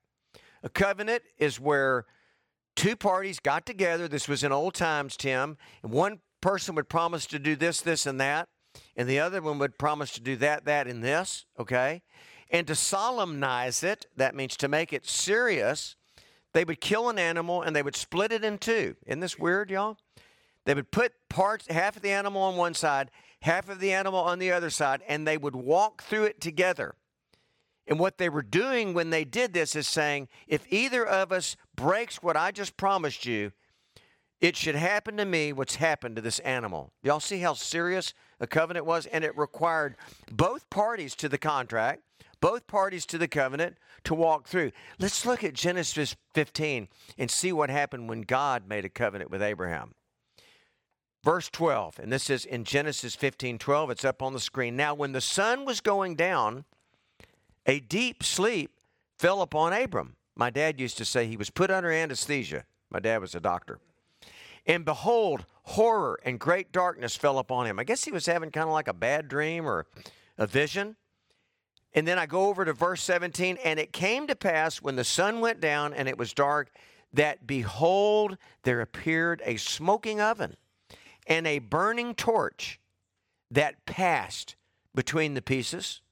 A 0.62 0.68
covenant 0.68 1.22
is 1.38 1.58
where 1.58 2.04
two 2.76 2.96
parties 2.96 3.40
got 3.40 3.64
together. 3.64 4.08
This 4.08 4.28
was 4.28 4.44
in 4.44 4.52
old 4.52 4.74
times, 4.74 5.16
Tim, 5.16 5.56
and 5.82 5.90
one 5.90 6.20
person 6.42 6.74
would 6.74 6.90
promise 6.90 7.24
to 7.26 7.38
do 7.38 7.56
this, 7.56 7.80
this, 7.80 8.04
and 8.04 8.20
that, 8.20 8.48
and 8.94 9.08
the 9.08 9.18
other 9.18 9.40
one 9.40 9.58
would 9.58 9.78
promise 9.78 10.12
to 10.12 10.20
do 10.20 10.36
that, 10.36 10.66
that, 10.66 10.86
and 10.86 11.02
this, 11.02 11.46
okay? 11.58 12.02
And 12.50 12.66
to 12.66 12.74
solemnize 12.74 13.82
it, 13.82 14.06
that 14.16 14.34
means 14.34 14.56
to 14.58 14.68
make 14.68 14.92
it 14.92 15.06
serious, 15.06 15.96
they 16.52 16.64
would 16.64 16.80
kill 16.80 17.08
an 17.08 17.18
animal 17.18 17.62
and 17.62 17.74
they 17.74 17.82
would 17.82 17.96
split 17.96 18.32
it 18.32 18.44
in 18.44 18.58
two. 18.58 18.96
Isn't 19.06 19.20
this 19.20 19.38
weird, 19.38 19.70
y'all? 19.70 19.96
They 20.66 20.74
would 20.74 20.90
put 20.90 21.12
parts, 21.30 21.66
half 21.68 21.96
of 21.96 22.02
the 22.02 22.10
animal 22.10 22.42
on 22.42 22.56
one 22.56 22.74
side, 22.74 23.10
half 23.42 23.68
of 23.68 23.80
the 23.80 23.92
animal 23.92 24.20
on 24.20 24.38
the 24.38 24.52
other 24.52 24.70
side, 24.70 25.02
and 25.08 25.26
they 25.26 25.36
would 25.36 25.56
walk 25.56 26.02
through 26.02 26.24
it 26.24 26.40
together. 26.40 26.94
And 27.86 27.98
what 27.98 28.18
they 28.18 28.28
were 28.28 28.42
doing 28.42 28.94
when 28.94 29.10
they 29.10 29.24
did 29.24 29.52
this 29.52 29.74
is 29.74 29.88
saying, 29.88 30.28
if 30.46 30.64
either 30.70 31.04
of 31.04 31.32
us 31.32 31.56
breaks 31.74 32.22
what 32.22 32.36
I 32.36 32.52
just 32.52 32.76
promised 32.76 33.26
you, 33.26 33.52
it 34.40 34.56
should 34.56 34.74
happen 34.74 35.16
to 35.16 35.24
me 35.24 35.52
what's 35.52 35.76
happened 35.76 36.16
to 36.16 36.22
this 36.22 36.38
animal. 36.40 36.92
Y'all 37.02 37.20
see 37.20 37.40
how 37.40 37.54
serious 37.54 38.14
a 38.38 38.46
covenant 38.46 38.86
was? 38.86 39.06
And 39.06 39.24
it 39.24 39.36
required 39.36 39.96
both 40.30 40.70
parties 40.70 41.14
to 41.16 41.28
the 41.28 41.36
contract, 41.36 42.02
both 42.40 42.66
parties 42.66 43.04
to 43.06 43.18
the 43.18 43.28
covenant 43.28 43.76
to 44.04 44.14
walk 44.14 44.46
through. 44.46 44.72
Let's 44.98 45.26
look 45.26 45.44
at 45.44 45.52
Genesis 45.52 46.16
15 46.32 46.88
and 47.18 47.30
see 47.30 47.52
what 47.52 47.68
happened 47.70 48.08
when 48.08 48.22
God 48.22 48.66
made 48.66 48.84
a 48.84 48.88
covenant 48.88 49.30
with 49.30 49.42
Abraham. 49.42 49.94
Verse 51.22 51.50
12, 51.50 51.98
and 51.98 52.10
this 52.10 52.30
is 52.30 52.46
in 52.46 52.64
Genesis 52.64 53.14
15 53.14 53.58
12, 53.58 53.90
it's 53.90 54.04
up 54.06 54.22
on 54.22 54.32
the 54.32 54.40
screen. 54.40 54.74
Now, 54.74 54.94
when 54.94 55.12
the 55.12 55.20
sun 55.20 55.66
was 55.66 55.82
going 55.82 56.14
down, 56.14 56.64
a 57.66 57.78
deep 57.78 58.22
sleep 58.22 58.72
fell 59.18 59.42
upon 59.42 59.74
Abram. 59.74 60.16
My 60.34 60.48
dad 60.48 60.80
used 60.80 60.96
to 60.96 61.04
say 61.04 61.26
he 61.26 61.36
was 61.36 61.50
put 61.50 61.70
under 61.70 61.90
anesthesia. 61.90 62.64
My 62.88 63.00
dad 63.00 63.20
was 63.20 63.34
a 63.34 63.40
doctor. 63.40 63.80
And 64.66 64.86
behold, 64.86 65.44
horror 65.64 66.18
and 66.24 66.40
great 66.40 66.72
darkness 66.72 67.16
fell 67.16 67.38
upon 67.38 67.66
him. 67.66 67.78
I 67.78 67.84
guess 67.84 68.04
he 68.04 68.12
was 68.12 68.24
having 68.24 68.50
kind 68.50 68.66
of 68.66 68.72
like 68.72 68.88
a 68.88 68.94
bad 68.94 69.28
dream 69.28 69.66
or 69.66 69.84
a 70.38 70.46
vision. 70.46 70.96
And 71.92 72.08
then 72.08 72.18
I 72.18 72.24
go 72.24 72.46
over 72.46 72.64
to 72.64 72.72
verse 72.72 73.02
17, 73.02 73.58
and 73.62 73.78
it 73.78 73.92
came 73.92 74.26
to 74.28 74.36
pass 74.36 74.80
when 74.80 74.96
the 74.96 75.04
sun 75.04 75.40
went 75.40 75.60
down 75.60 75.92
and 75.92 76.08
it 76.08 76.16
was 76.16 76.32
dark, 76.32 76.70
that 77.12 77.46
behold, 77.46 78.38
there 78.62 78.80
appeared 78.80 79.42
a 79.44 79.56
smoking 79.58 80.20
oven 80.20 80.56
and 81.30 81.46
a 81.46 81.60
burning 81.60 82.14
torch 82.14 82.78
that 83.50 83.86
passed 83.86 84.56
between 84.94 85.32
the 85.32 85.40
pieces. 85.40 86.02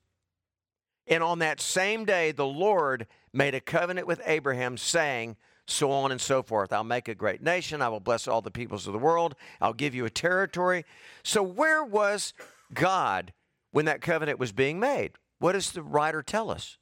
And 1.06 1.22
on 1.22 1.40
that 1.40 1.60
same 1.60 2.04
day, 2.04 2.32
the 2.32 2.46
Lord 2.46 3.06
made 3.32 3.54
a 3.54 3.60
covenant 3.60 4.06
with 4.06 4.22
Abraham, 4.24 4.76
saying, 4.76 5.36
so 5.66 5.90
on 5.90 6.12
and 6.12 6.20
so 6.20 6.42
forth. 6.42 6.72
I'll 6.72 6.84
make 6.84 7.08
a 7.08 7.14
great 7.14 7.42
nation. 7.42 7.82
I 7.82 7.88
will 7.88 8.00
bless 8.00 8.26
all 8.26 8.40
the 8.40 8.50
peoples 8.50 8.86
of 8.86 8.92
the 8.92 8.98
world. 8.98 9.34
I'll 9.60 9.74
give 9.74 9.94
you 9.94 10.06
a 10.06 10.10
territory. 10.10 10.84
So, 11.22 11.42
where 11.42 11.84
was 11.84 12.32
God 12.72 13.32
when 13.72 13.84
that 13.84 14.00
covenant 14.00 14.38
was 14.38 14.52
being 14.52 14.80
made? 14.80 15.12
What 15.40 15.52
does 15.52 15.72
the 15.72 15.82
writer 15.82 16.22
tell 16.22 16.50
us? 16.50 16.78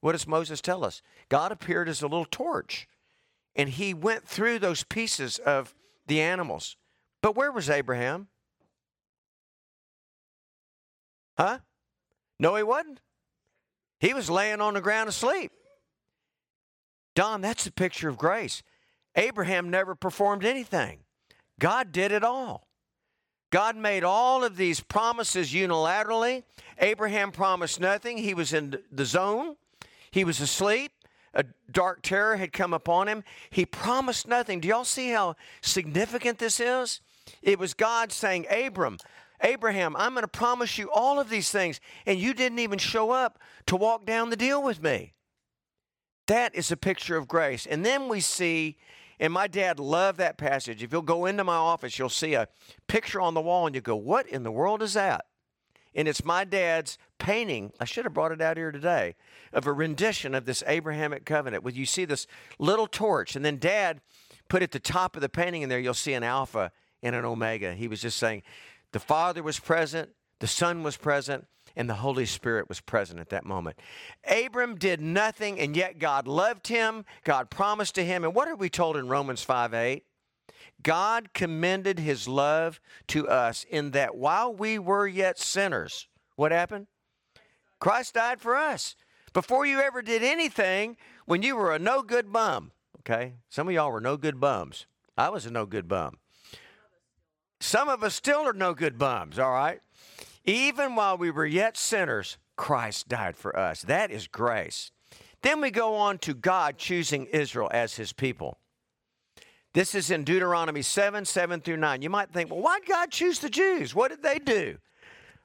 What 0.00 0.12
does 0.12 0.26
Moses 0.26 0.60
tell 0.60 0.84
us? 0.84 1.00
God 1.28 1.52
appeared 1.52 1.88
as 1.88 2.02
a 2.02 2.08
little 2.08 2.26
torch 2.28 2.88
and 3.54 3.68
he 3.68 3.94
went 3.94 4.26
through 4.26 4.58
those 4.58 4.82
pieces 4.82 5.38
of 5.38 5.74
the 6.06 6.20
animals. 6.20 6.76
But 7.22 7.36
where 7.36 7.52
was 7.52 7.70
Abraham? 7.70 8.28
Huh? 11.38 11.60
No, 12.38 12.56
he 12.56 12.62
wasn't. 12.62 13.00
He 14.00 14.12
was 14.12 14.28
laying 14.28 14.60
on 14.60 14.74
the 14.74 14.80
ground 14.80 15.08
asleep. 15.08 15.52
Don, 17.14 17.40
that's 17.40 17.66
a 17.66 17.72
picture 17.72 18.08
of 18.08 18.18
grace. 18.18 18.62
Abraham 19.14 19.70
never 19.70 19.94
performed 19.94 20.44
anything, 20.44 21.00
God 21.58 21.92
did 21.92 22.12
it 22.12 22.24
all. 22.24 22.68
God 23.50 23.76
made 23.76 24.02
all 24.02 24.44
of 24.44 24.56
these 24.56 24.80
promises 24.80 25.52
unilaterally. 25.52 26.42
Abraham 26.78 27.30
promised 27.30 27.78
nothing. 27.78 28.16
He 28.16 28.32
was 28.32 28.54
in 28.54 28.78
the 28.90 29.04
zone, 29.04 29.56
he 30.10 30.24
was 30.24 30.40
asleep. 30.40 30.92
A 31.34 31.44
dark 31.70 32.02
terror 32.02 32.36
had 32.36 32.52
come 32.52 32.74
upon 32.74 33.08
him. 33.08 33.24
He 33.48 33.64
promised 33.64 34.28
nothing. 34.28 34.60
Do 34.60 34.68
y'all 34.68 34.84
see 34.84 35.10
how 35.10 35.36
significant 35.62 36.38
this 36.38 36.60
is? 36.60 37.00
It 37.42 37.58
was 37.58 37.74
God 37.74 38.12
saying, 38.12 38.46
Abram, 38.50 38.98
Abraham, 39.42 39.96
I'm 39.96 40.12
going 40.12 40.22
to 40.22 40.28
promise 40.28 40.78
you 40.78 40.90
all 40.92 41.18
of 41.18 41.28
these 41.28 41.50
things, 41.50 41.80
and 42.06 42.18
you 42.18 42.32
didn't 42.32 42.60
even 42.60 42.78
show 42.78 43.10
up 43.10 43.38
to 43.66 43.76
walk 43.76 44.06
down 44.06 44.30
the 44.30 44.36
deal 44.36 44.62
with 44.62 44.82
me. 44.82 45.14
That 46.28 46.54
is 46.54 46.70
a 46.70 46.76
picture 46.76 47.16
of 47.16 47.26
grace. 47.26 47.66
And 47.66 47.84
then 47.84 48.08
we 48.08 48.20
see, 48.20 48.78
and 49.18 49.32
my 49.32 49.48
dad 49.48 49.80
loved 49.80 50.18
that 50.18 50.38
passage. 50.38 50.82
If 50.82 50.92
you'll 50.92 51.02
go 51.02 51.26
into 51.26 51.44
my 51.44 51.56
office, 51.56 51.98
you'll 51.98 52.08
see 52.08 52.34
a 52.34 52.48
picture 52.86 53.20
on 53.20 53.34
the 53.34 53.40
wall, 53.40 53.66
and 53.66 53.74
you 53.74 53.80
go, 53.80 53.96
What 53.96 54.28
in 54.28 54.44
the 54.44 54.52
world 54.52 54.82
is 54.82 54.94
that? 54.94 55.26
And 55.94 56.08
it's 56.08 56.24
my 56.24 56.44
dad's 56.44 56.96
painting. 57.18 57.72
I 57.78 57.84
should 57.84 58.04
have 58.04 58.14
brought 58.14 58.32
it 58.32 58.40
out 58.40 58.56
here 58.56 58.72
today 58.72 59.14
of 59.52 59.66
a 59.66 59.72
rendition 59.72 60.34
of 60.34 60.46
this 60.46 60.62
Abrahamic 60.66 61.26
covenant. 61.26 61.64
Where 61.64 61.72
you 61.72 61.84
see 61.84 62.04
this 62.04 62.26
little 62.58 62.86
torch, 62.86 63.36
and 63.36 63.44
then 63.44 63.58
dad 63.58 64.00
put 64.48 64.62
at 64.62 64.70
the 64.70 64.80
top 64.80 65.16
of 65.16 65.22
the 65.22 65.28
painting 65.28 65.62
in 65.62 65.68
there, 65.68 65.80
you'll 65.80 65.94
see 65.94 66.14
an 66.14 66.22
alpha 66.22 66.72
and 67.02 67.14
an 67.14 67.24
omega. 67.24 67.74
He 67.74 67.88
was 67.88 68.00
just 68.00 68.18
saying 68.18 68.42
the 68.92 69.00
Father 69.00 69.42
was 69.42 69.58
present, 69.58 70.10
the 70.38 70.46
Son 70.46 70.82
was 70.82 70.96
present, 70.96 71.46
and 71.76 71.88
the 71.88 71.94
Holy 71.94 72.26
Spirit 72.26 72.68
was 72.68 72.80
present 72.80 73.18
at 73.18 73.30
that 73.30 73.44
moment. 73.44 73.78
Abram 74.28 74.76
did 74.76 75.00
nothing, 75.00 75.58
and 75.58 75.76
yet 75.76 75.98
God 75.98 76.26
loved 76.26 76.68
him. 76.68 77.04
God 77.24 77.50
promised 77.50 77.94
to 77.94 78.04
him. 78.04 78.24
And 78.24 78.34
what 78.34 78.48
are 78.48 78.56
we 78.56 78.68
told 78.68 78.96
in 78.96 79.08
Romans 79.08 79.42
5 79.42 79.74
8? 79.74 80.04
God 80.82 81.32
commended 81.32 81.98
his 81.98 82.26
love 82.26 82.80
to 83.08 83.28
us 83.28 83.64
in 83.70 83.92
that 83.92 84.16
while 84.16 84.52
we 84.52 84.78
were 84.78 85.06
yet 85.06 85.38
sinners, 85.38 86.08
what 86.36 86.52
happened? 86.52 86.88
Christ 87.78 88.14
died 88.14 88.40
for 88.40 88.56
us. 88.56 88.96
Before 89.32 89.64
you 89.64 89.80
ever 89.80 90.02
did 90.02 90.22
anything, 90.22 90.96
when 91.24 91.42
you 91.42 91.56
were 91.56 91.72
a 91.72 91.78
no 91.78 92.02
good 92.02 92.32
bum, 92.32 92.72
okay? 93.00 93.34
Some 93.48 93.68
of 93.68 93.74
y'all 93.74 93.90
were 93.90 94.00
no 94.00 94.16
good 94.16 94.40
bums. 94.40 94.86
I 95.16 95.30
was 95.30 95.46
a 95.46 95.50
no 95.50 95.66
good 95.66 95.88
bum. 95.88 96.18
Some 97.62 97.88
of 97.88 98.02
us 98.02 98.16
still 98.16 98.40
are 98.48 98.52
no 98.52 98.74
good 98.74 98.98
bums, 98.98 99.38
all 99.38 99.52
right? 99.52 99.80
Even 100.44 100.96
while 100.96 101.16
we 101.16 101.30
were 101.30 101.46
yet 101.46 101.76
sinners, 101.76 102.36
Christ 102.56 103.08
died 103.08 103.36
for 103.36 103.56
us. 103.56 103.82
That 103.82 104.10
is 104.10 104.26
grace. 104.26 104.90
Then 105.42 105.60
we 105.60 105.70
go 105.70 105.94
on 105.94 106.18
to 106.18 106.34
God 106.34 106.76
choosing 106.76 107.26
Israel 107.26 107.70
as 107.72 107.94
his 107.94 108.12
people. 108.12 108.58
This 109.74 109.94
is 109.94 110.10
in 110.10 110.24
Deuteronomy 110.24 110.82
7 110.82 111.24
7 111.24 111.60
through 111.60 111.76
9. 111.76 112.02
You 112.02 112.10
might 112.10 112.32
think, 112.32 112.50
well, 112.50 112.60
why 112.60 112.80
did 112.80 112.88
God 112.88 113.12
choose 113.12 113.38
the 113.38 113.48
Jews? 113.48 113.94
What 113.94 114.10
did 114.10 114.24
they 114.24 114.40
do? 114.40 114.78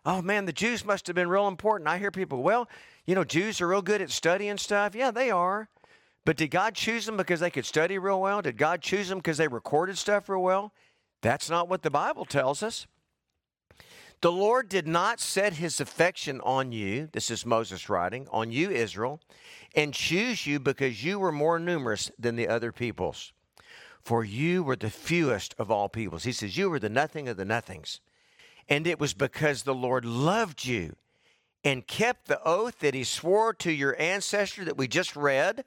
Oh 0.04 0.24
man, 0.24 0.46
the 0.46 0.54
Jews 0.54 0.84
must 0.84 1.06
have 1.06 1.16
been 1.16 1.30
real 1.30 1.48
important. 1.48 1.88
I 1.88 2.00
hear 2.00 2.12
people, 2.12 2.42
well, 2.42 2.68
you 3.06 3.14
know, 3.14 3.24
Jews 3.24 3.62
are 3.62 3.68
real 3.68 3.84
good 3.84 4.02
at 4.02 4.10
studying 4.10 4.58
stuff. 4.58 4.96
Yeah, 4.96 5.12
they 5.12 5.30
are. 5.30 5.70
But 6.26 6.38
did 6.38 6.50
God 6.50 6.74
choose 6.74 7.06
them 7.06 7.16
because 7.16 7.42
they 7.42 7.52
could 7.52 7.66
study 7.66 8.00
real 8.00 8.20
well? 8.20 8.42
Did 8.42 8.58
God 8.58 8.82
choose 8.82 9.08
them 9.08 9.20
because 9.20 9.38
they 9.38 9.48
recorded 9.48 10.00
stuff 10.00 10.28
real 10.28 10.42
well? 10.42 10.74
That's 11.28 11.50
not 11.50 11.68
what 11.68 11.82
the 11.82 11.90
Bible 11.90 12.24
tells 12.24 12.64
us. 12.64 12.88
The 14.22 14.32
Lord 14.32 14.70
did 14.70 14.88
not 14.88 15.20
set 15.20 15.56
his 15.56 15.82
affection 15.82 16.40
on 16.40 16.72
you, 16.72 17.10
this 17.12 17.30
is 17.30 17.46
Moses 17.46 17.90
writing, 17.90 18.30
on 18.32 18.50
you, 18.50 18.72
Israel, 18.72 19.20
and 19.76 19.94
choose 19.94 20.48
you 20.48 20.58
because 20.58 21.04
you 21.04 21.20
were 21.20 21.34
more 21.34 21.60
numerous 21.60 22.10
than 22.18 22.38
the 22.38 22.48
other 22.48 22.72
peoples. 22.72 23.34
For 24.02 24.24
you 24.24 24.64
were 24.64 24.78
the 24.78 24.90
fewest 24.90 25.54
of 25.60 25.70
all 25.70 25.90
peoples. 25.90 26.24
He 26.24 26.32
says, 26.32 26.56
You 26.56 26.70
were 26.70 26.80
the 26.80 26.88
nothing 26.88 27.28
of 27.28 27.36
the 27.36 27.44
nothings. 27.44 28.00
And 28.70 28.88
it 28.88 28.98
was 28.98 29.14
because 29.14 29.64
the 29.64 29.76
Lord 29.76 30.06
loved 30.06 30.64
you 30.64 30.96
and 31.62 31.86
kept 31.86 32.30
the 32.30 32.42
oath 32.46 32.80
that 32.80 32.94
he 32.94 33.04
swore 33.04 33.54
to 33.56 33.72
your 33.74 34.00
ancestor 34.00 34.64
that 34.64 34.78
we 34.78 34.88
just 34.88 35.14
read 35.18 35.66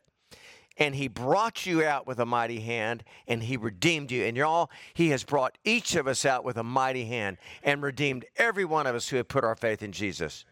and 0.80 0.94
he 0.94 1.08
brought 1.08 1.66
you 1.66 1.84
out 1.84 2.06
with 2.06 2.18
a 2.18 2.26
mighty 2.26 2.60
hand 2.60 3.04
and 3.28 3.42
he 3.42 3.58
redeemed 3.58 4.10
you. 4.10 4.24
And 4.24 4.34
y'all, 4.36 4.70
he 4.94 5.10
has 5.10 5.22
brought 5.22 5.58
each 5.62 5.94
of 5.94 6.08
us 6.08 6.24
out 6.24 6.42
with 6.42 6.56
a 6.56 6.64
mighty 6.64 7.04
hand 7.04 7.36
and 7.62 7.82
redeemed 7.82 8.24
every 8.36 8.64
one 8.64 8.86
of 8.86 8.96
us 8.96 9.08
who 9.08 9.18
have 9.18 9.28
put 9.28 9.44
our 9.44 9.54
faith 9.54 9.82
in 9.82 9.92
Jesus. 9.92 10.46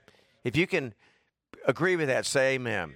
If 0.45 0.55
you 0.55 0.67
can 0.67 0.93
agree 1.67 1.97
with 1.97 2.09
that, 2.09 2.27
say 2.27 2.55
amen. 2.55 2.95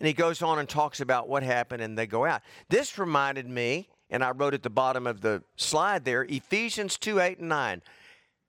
And 0.00 0.06
he 0.06 0.14
goes 0.14 0.42
on 0.42 0.58
and 0.58 0.68
talks 0.68 1.00
about 1.00 1.28
what 1.28 1.42
happened 1.42 1.82
and 1.82 1.98
they 1.98 2.06
go 2.06 2.24
out. 2.24 2.40
This 2.70 2.98
reminded 2.98 3.46
me, 3.46 3.90
and 4.08 4.24
I 4.24 4.30
wrote 4.30 4.54
at 4.54 4.62
the 4.62 4.70
bottom 4.70 5.06
of 5.06 5.20
the 5.20 5.42
slide 5.56 6.04
there, 6.04 6.24
Ephesians 6.24 6.96
2 6.96 7.20
8 7.20 7.38
and 7.38 7.48
9. 7.50 7.82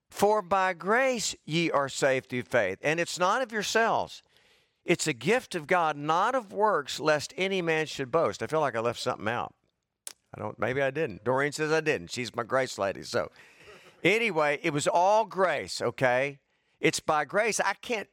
For 0.10 0.42
by 0.42 0.74
grace 0.74 1.36
ye 1.46 1.70
are 1.72 1.90
saved 1.90 2.30
through 2.30 2.44
faith, 2.44 2.80
and 2.82 3.00
it's 3.00 3.20
not 3.20 3.42
of 3.42 3.52
yourselves. 3.52 4.24
It's 4.86 5.08
a 5.08 5.14
gift 5.14 5.56
of 5.56 5.66
God, 5.66 5.98
not 5.98 6.36
of 6.36 6.54
works, 6.54 7.00
lest 7.00 7.34
any 7.36 7.62
man 7.62 7.88
should 7.88 8.12
boast. 8.12 8.44
I 8.44 8.48
feel 8.48 8.62
like 8.62 8.76
I 8.76 8.80
left 8.80 9.00
something 9.00 9.28
out. 9.28 9.54
I 10.36 10.40
don't, 10.40 10.60
maybe 10.60 10.82
I 10.82 10.92
didn't. 10.92 11.24
Doreen 11.24 11.52
says 11.52 11.72
I 11.72 11.82
didn't. 11.82 12.12
She's 12.12 12.36
my 12.36 12.44
grace 12.44 12.78
lady. 12.78 13.02
So, 13.04 13.32
anyway, 14.04 14.60
it 14.62 14.74
was 14.74 14.88
all 14.88 15.26
grace, 15.26 15.82
okay? 15.82 16.40
It's 16.80 17.00
by 17.00 17.26
grace. 17.26 17.60
I 17.60 17.74
can't, 17.82 18.08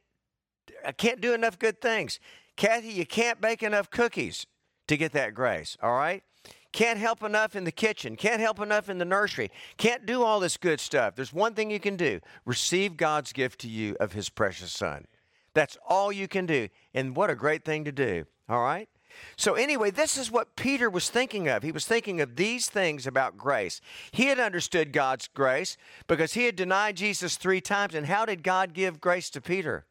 I 0.85 0.93
can't 0.93 1.21
do 1.21 1.33
enough 1.33 1.59
good 1.59 1.79
things. 1.79 2.19
Kathy, 2.55 2.89
you 2.89 3.05
can't 3.05 3.39
bake 3.39 3.61
enough 3.61 3.91
cookies 3.91 4.47
to 4.87 4.97
get 4.97 5.11
that 5.11 5.33
grace, 5.33 5.77
all 5.81 5.93
right? 5.93 6.23
Can't 6.71 6.97
help 6.97 7.21
enough 7.21 7.55
in 7.55 7.65
the 7.65 7.71
kitchen. 7.71 8.15
Can't 8.15 8.41
help 8.41 8.59
enough 8.59 8.89
in 8.89 8.97
the 8.97 9.05
nursery. 9.05 9.51
Can't 9.77 10.07
do 10.07 10.23
all 10.23 10.39
this 10.39 10.57
good 10.57 10.79
stuff. 10.79 11.15
There's 11.15 11.31
one 11.31 11.53
thing 11.53 11.69
you 11.69 11.79
can 11.79 11.95
do 11.95 12.19
receive 12.45 12.97
God's 12.97 13.31
gift 13.31 13.59
to 13.61 13.67
you 13.67 13.95
of 13.99 14.13
His 14.13 14.29
precious 14.29 14.71
Son. 14.71 15.05
That's 15.53 15.77
all 15.87 16.11
you 16.11 16.27
can 16.27 16.45
do. 16.45 16.69
And 16.93 17.15
what 17.15 17.29
a 17.29 17.35
great 17.35 17.63
thing 17.63 17.85
to 17.85 17.91
do. 17.91 18.25
All 18.49 18.61
right? 18.61 18.89
So, 19.35 19.53
anyway, 19.53 19.91
this 19.91 20.17
is 20.17 20.31
what 20.31 20.55
Peter 20.55 20.89
was 20.89 21.09
thinking 21.09 21.47
of. 21.47 21.63
He 21.63 21.71
was 21.71 21.85
thinking 21.85 22.19
of 22.19 22.35
these 22.35 22.67
things 22.67 23.05
about 23.05 23.37
grace. 23.37 23.79
He 24.11 24.25
had 24.25 24.39
understood 24.39 24.91
God's 24.91 25.27
grace 25.27 25.77
because 26.07 26.33
he 26.33 26.45
had 26.45 26.55
denied 26.55 26.97
Jesus 26.97 27.35
three 27.35 27.61
times. 27.61 27.93
And 27.93 28.07
how 28.07 28.25
did 28.25 28.43
God 28.43 28.73
give 28.73 28.99
grace 29.01 29.29
to 29.31 29.41
Peter? 29.41 29.85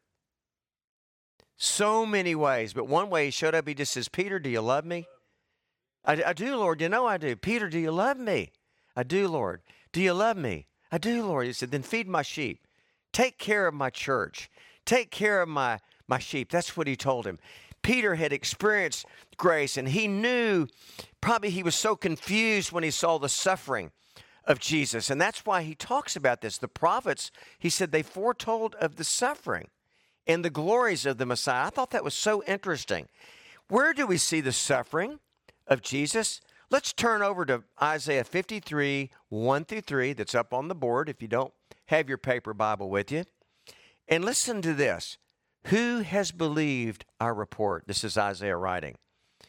So 1.55 2.05
many 2.05 2.35
ways. 2.35 2.73
But 2.73 2.87
one 2.87 3.09
way 3.09 3.25
he 3.25 3.31
showed 3.31 3.55
up, 3.55 3.67
he 3.67 3.73
just 3.73 3.93
says, 3.93 4.09
Peter, 4.09 4.39
do 4.39 4.49
you 4.49 4.61
love 4.61 4.85
me? 4.85 5.07
I, 6.03 6.21
I 6.25 6.33
do, 6.33 6.57
Lord. 6.57 6.81
You 6.81 6.89
know 6.89 7.07
I 7.07 7.17
do. 7.17 7.35
Peter, 7.35 7.69
do 7.69 7.79
you 7.79 7.91
love 7.91 8.17
me? 8.17 8.51
I 8.95 9.03
do, 9.03 9.27
Lord. 9.27 9.61
Do 9.91 10.01
you 10.01 10.13
love 10.13 10.37
me? 10.37 10.67
I 10.91 10.97
do, 10.97 11.25
Lord. 11.25 11.47
He 11.47 11.53
said, 11.53 11.71
then 11.71 11.83
feed 11.83 12.07
my 12.07 12.21
sheep. 12.21 12.67
Take 13.13 13.37
care 13.37 13.67
of 13.67 13.73
my 13.73 13.89
church. 13.89 14.49
Take 14.85 15.11
care 15.11 15.41
of 15.41 15.49
my, 15.49 15.79
my 16.07 16.19
sheep. 16.19 16.51
That's 16.51 16.75
what 16.75 16.87
he 16.87 16.95
told 16.95 17.25
him. 17.25 17.39
Peter 17.81 18.15
had 18.15 18.33
experienced 18.33 19.05
grace 19.37 19.77
and 19.77 19.89
he 19.89 20.07
knew 20.07 20.67
probably 21.21 21.49
he 21.49 21.63
was 21.63 21.75
so 21.75 21.95
confused 21.95 22.71
when 22.71 22.83
he 22.83 22.91
saw 22.91 23.17
the 23.17 23.29
suffering 23.29 23.91
of 24.45 24.59
Jesus. 24.59 25.09
And 25.09 25.21
that's 25.21 25.45
why 25.45 25.63
he 25.63 25.75
talks 25.75 26.15
about 26.15 26.41
this. 26.41 26.57
The 26.57 26.67
prophets, 26.67 27.31
he 27.59 27.69
said, 27.69 27.91
they 27.91 28.03
foretold 28.03 28.75
of 28.75 28.95
the 28.95 29.03
suffering 29.03 29.67
and 30.25 30.43
the 30.43 30.49
glories 30.49 31.05
of 31.05 31.17
the 31.17 31.25
Messiah. 31.25 31.67
I 31.67 31.69
thought 31.69 31.91
that 31.91 32.03
was 32.03 32.13
so 32.13 32.43
interesting. 32.45 33.07
Where 33.69 33.93
do 33.93 34.07
we 34.07 34.17
see 34.17 34.41
the 34.41 34.51
suffering 34.51 35.19
of 35.67 35.81
Jesus? 35.81 36.41
Let's 36.69 36.93
turn 36.93 37.21
over 37.21 37.45
to 37.45 37.63
Isaiah 37.81 38.23
53, 38.23 39.11
1 39.29 39.65
through 39.65 39.81
3, 39.81 40.13
that's 40.13 40.35
up 40.35 40.53
on 40.53 40.69
the 40.69 40.75
board 40.75 41.09
if 41.09 41.21
you 41.21 41.27
don't 41.27 41.53
have 41.87 42.09
your 42.09 42.17
paper 42.17 42.53
Bible 42.53 42.89
with 42.89 43.11
you. 43.11 43.25
And 44.07 44.23
listen 44.23 44.61
to 44.61 44.73
this 44.73 45.17
Who 45.67 45.99
has 45.99 46.31
believed 46.31 47.05
our 47.19 47.33
report? 47.33 47.85
This 47.87 48.03
is 48.03 48.17
Isaiah 48.17 48.57
writing. 48.57 48.95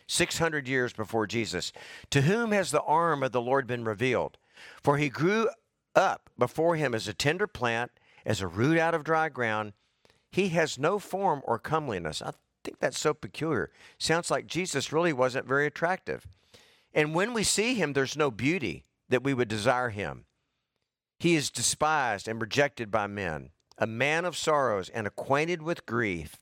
600 0.06 0.68
years 0.68 0.92
before 0.92 1.26
Jesus. 1.26 1.72
To 2.10 2.22
whom 2.22 2.52
has 2.52 2.70
the 2.70 2.82
arm 2.82 3.22
of 3.22 3.32
the 3.32 3.40
Lord 3.40 3.66
been 3.66 3.84
revealed? 3.84 4.38
For 4.82 4.98
he 4.98 5.08
grew 5.08 5.48
up 5.94 6.30
before 6.38 6.76
him 6.76 6.94
as 6.94 7.08
a 7.08 7.14
tender 7.14 7.46
plant, 7.46 7.90
as 8.24 8.40
a 8.40 8.48
root 8.48 8.78
out 8.78 8.94
of 8.94 9.04
dry 9.04 9.28
ground. 9.28 9.72
He 10.30 10.48
has 10.50 10.78
no 10.78 10.98
form 10.98 11.42
or 11.44 11.58
comeliness. 11.58 12.20
I 12.20 12.32
think 12.62 12.78
that's 12.80 12.98
so 12.98 13.14
peculiar. 13.14 13.70
Sounds 13.98 14.30
like 14.30 14.46
Jesus 14.46 14.92
really 14.92 15.12
wasn't 15.12 15.46
very 15.46 15.66
attractive. 15.66 16.26
And 16.92 17.14
when 17.14 17.34
we 17.34 17.42
see 17.42 17.74
him, 17.74 17.92
there's 17.92 18.16
no 18.16 18.30
beauty 18.30 18.84
that 19.08 19.24
we 19.24 19.34
would 19.34 19.48
desire 19.48 19.90
him. 19.90 20.24
He 21.18 21.34
is 21.34 21.50
despised 21.50 22.28
and 22.28 22.40
rejected 22.40 22.90
by 22.90 23.06
men, 23.06 23.50
a 23.78 23.86
man 23.86 24.24
of 24.24 24.36
sorrows 24.36 24.88
and 24.88 25.06
acquainted 25.06 25.62
with 25.62 25.86
grief. 25.86 26.36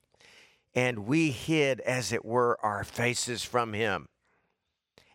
And 0.75 1.07
we 1.07 1.31
hid, 1.31 1.81
as 1.81 2.13
it 2.13 2.25
were, 2.25 2.59
our 2.65 2.85
faces 2.85 3.45
from 3.45 3.73
him 3.73 4.09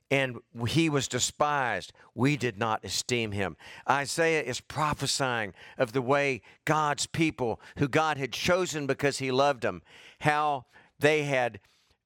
and 0.09 0.37
he 0.67 0.89
was 0.89 1.07
despised. 1.07 1.91
We 2.15 2.37
did 2.37 2.57
not 2.57 2.83
esteem 2.83 3.31
him. 3.31 3.57
Isaiah 3.89 4.43
is 4.43 4.61
prophesying 4.61 5.53
of 5.77 5.93
the 5.93 6.01
way 6.01 6.41
God's 6.65 7.07
people, 7.07 7.59
who 7.77 7.87
God 7.87 8.17
had 8.17 8.31
chosen 8.31 8.87
because 8.87 9.17
he 9.17 9.31
loved 9.31 9.61
them, 9.61 9.81
how 10.21 10.65
they 10.99 11.23
had 11.23 11.59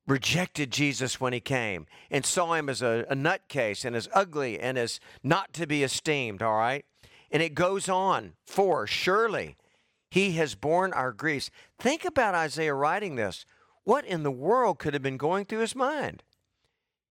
rejected 0.07 0.71
Jesus 0.71 1.21
when 1.21 1.31
he 1.31 1.39
came 1.39 1.85
and 2.09 2.25
saw 2.25 2.53
him 2.53 2.69
as 2.69 2.81
a, 2.81 3.05
a 3.09 3.15
nutcase 3.15 3.85
and 3.85 3.95
as 3.95 4.09
ugly 4.13 4.59
and 4.59 4.77
as 4.77 4.99
not 5.23 5.53
to 5.53 5.67
be 5.67 5.83
esteemed, 5.83 6.41
all 6.41 6.57
right? 6.57 6.85
And 7.29 7.41
it 7.41 7.53
goes 7.53 7.87
on, 7.87 8.33
for 8.45 8.87
surely 8.87 9.55
he 10.11 10.33
has 10.33 10.55
borne 10.55 10.91
our 10.93 11.13
griefs. 11.13 11.49
Think 11.79 12.03
about 12.05 12.35
Isaiah 12.35 12.75
writing 12.75 13.15
this. 13.15 13.45
What 13.85 14.05
in 14.05 14.23
the 14.23 14.29
world 14.29 14.77
could 14.77 14.93
have 14.93 15.01
been 15.01 15.17
going 15.17 15.45
through 15.45 15.59
his 15.59 15.75
mind? 15.75 16.21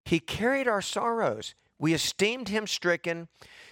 He 0.05 0.21
carried 0.21 0.69
our 0.69 0.83
sorrows. 0.83 1.55
We 1.79 1.95
esteemed 1.95 2.51
him 2.51 2.67
stricken, 2.67 3.29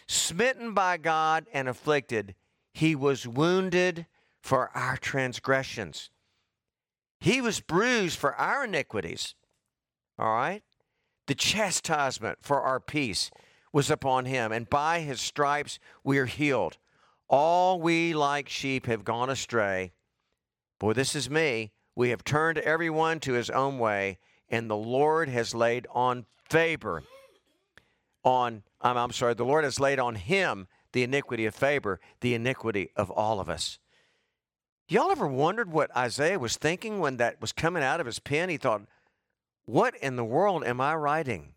smitten 0.07 0.73
by 0.73 0.97
God, 0.97 1.47
and 1.53 1.69
afflicted. 1.69 2.35
He 2.73 2.97
was 2.97 3.29
wounded 3.29 4.07
for 4.43 4.71
our 4.75 4.97
transgressions. 4.97 6.09
He 7.21 7.43
was 7.43 7.61
bruised 7.61 8.19
for 8.19 8.35
our 8.35 8.65
iniquities. 8.65 9.35
All 10.19 10.33
right? 10.33 10.63
The 11.27 11.35
chastisement 11.35 12.39
for 12.41 12.63
our 12.63 12.81
peace 12.81 13.31
was 13.75 13.91
upon 13.91 14.25
him, 14.25 14.53
and 14.53 14.71
by 14.71 15.01
his 15.01 15.21
stripes 15.21 15.79
we 16.03 16.17
are 16.19 16.27
healed. 16.27 16.79
All 17.29 17.81
we 17.81 18.15
like 18.15 18.49
sheep 18.49 18.87
have 18.87 19.05
gone 19.05 19.29
astray. 19.29 19.93
Boy, 20.79 20.95
this 20.95 21.15
is 21.15 21.29
me. 21.29 21.73
We 21.95 22.11
have 22.11 22.25
turned 22.25 22.59
everyone 22.59 23.21
to 23.21 23.33
his 23.33 23.51
own 23.51 23.79
way, 23.79 24.19
and 24.49 24.71
the 24.71 24.77
Lord 24.77 25.29
has 25.29 25.55
laid 25.55 25.87
on 25.93 26.27
favor 26.49 27.03
on, 28.25 28.63
I'm, 28.81 28.97
I'm 28.97 29.13
sorry, 29.13 29.35
the 29.35 29.45
Lord 29.45 29.65
has 29.65 29.81
laid 29.81 29.99
on 29.99 30.15
him 30.15 30.69
the 30.93 31.03
iniquity 31.03 31.45
of 31.45 31.55
favor, 31.55 32.01
the 32.21 32.35
iniquity 32.35 32.91
of 32.97 33.11
all 33.11 33.41
of 33.41 33.49
us. 33.49 33.79
Y'all 34.89 35.11
ever 35.11 35.27
wondered 35.27 35.71
what 35.71 35.95
Isaiah 35.95 36.39
was 36.39 36.57
thinking 36.57 36.99
when 36.99 37.19
that 37.19 37.41
was 37.41 37.53
coming 37.53 37.83
out 37.83 38.01
of 38.01 38.07
his 38.07 38.19
pen? 38.19 38.49
He 38.49 38.57
thought, 38.57 38.83
What 39.67 39.95
in 39.97 40.17
the 40.17 40.25
world 40.25 40.65
am 40.65 40.81
I 40.81 40.95
writing? 40.95 41.53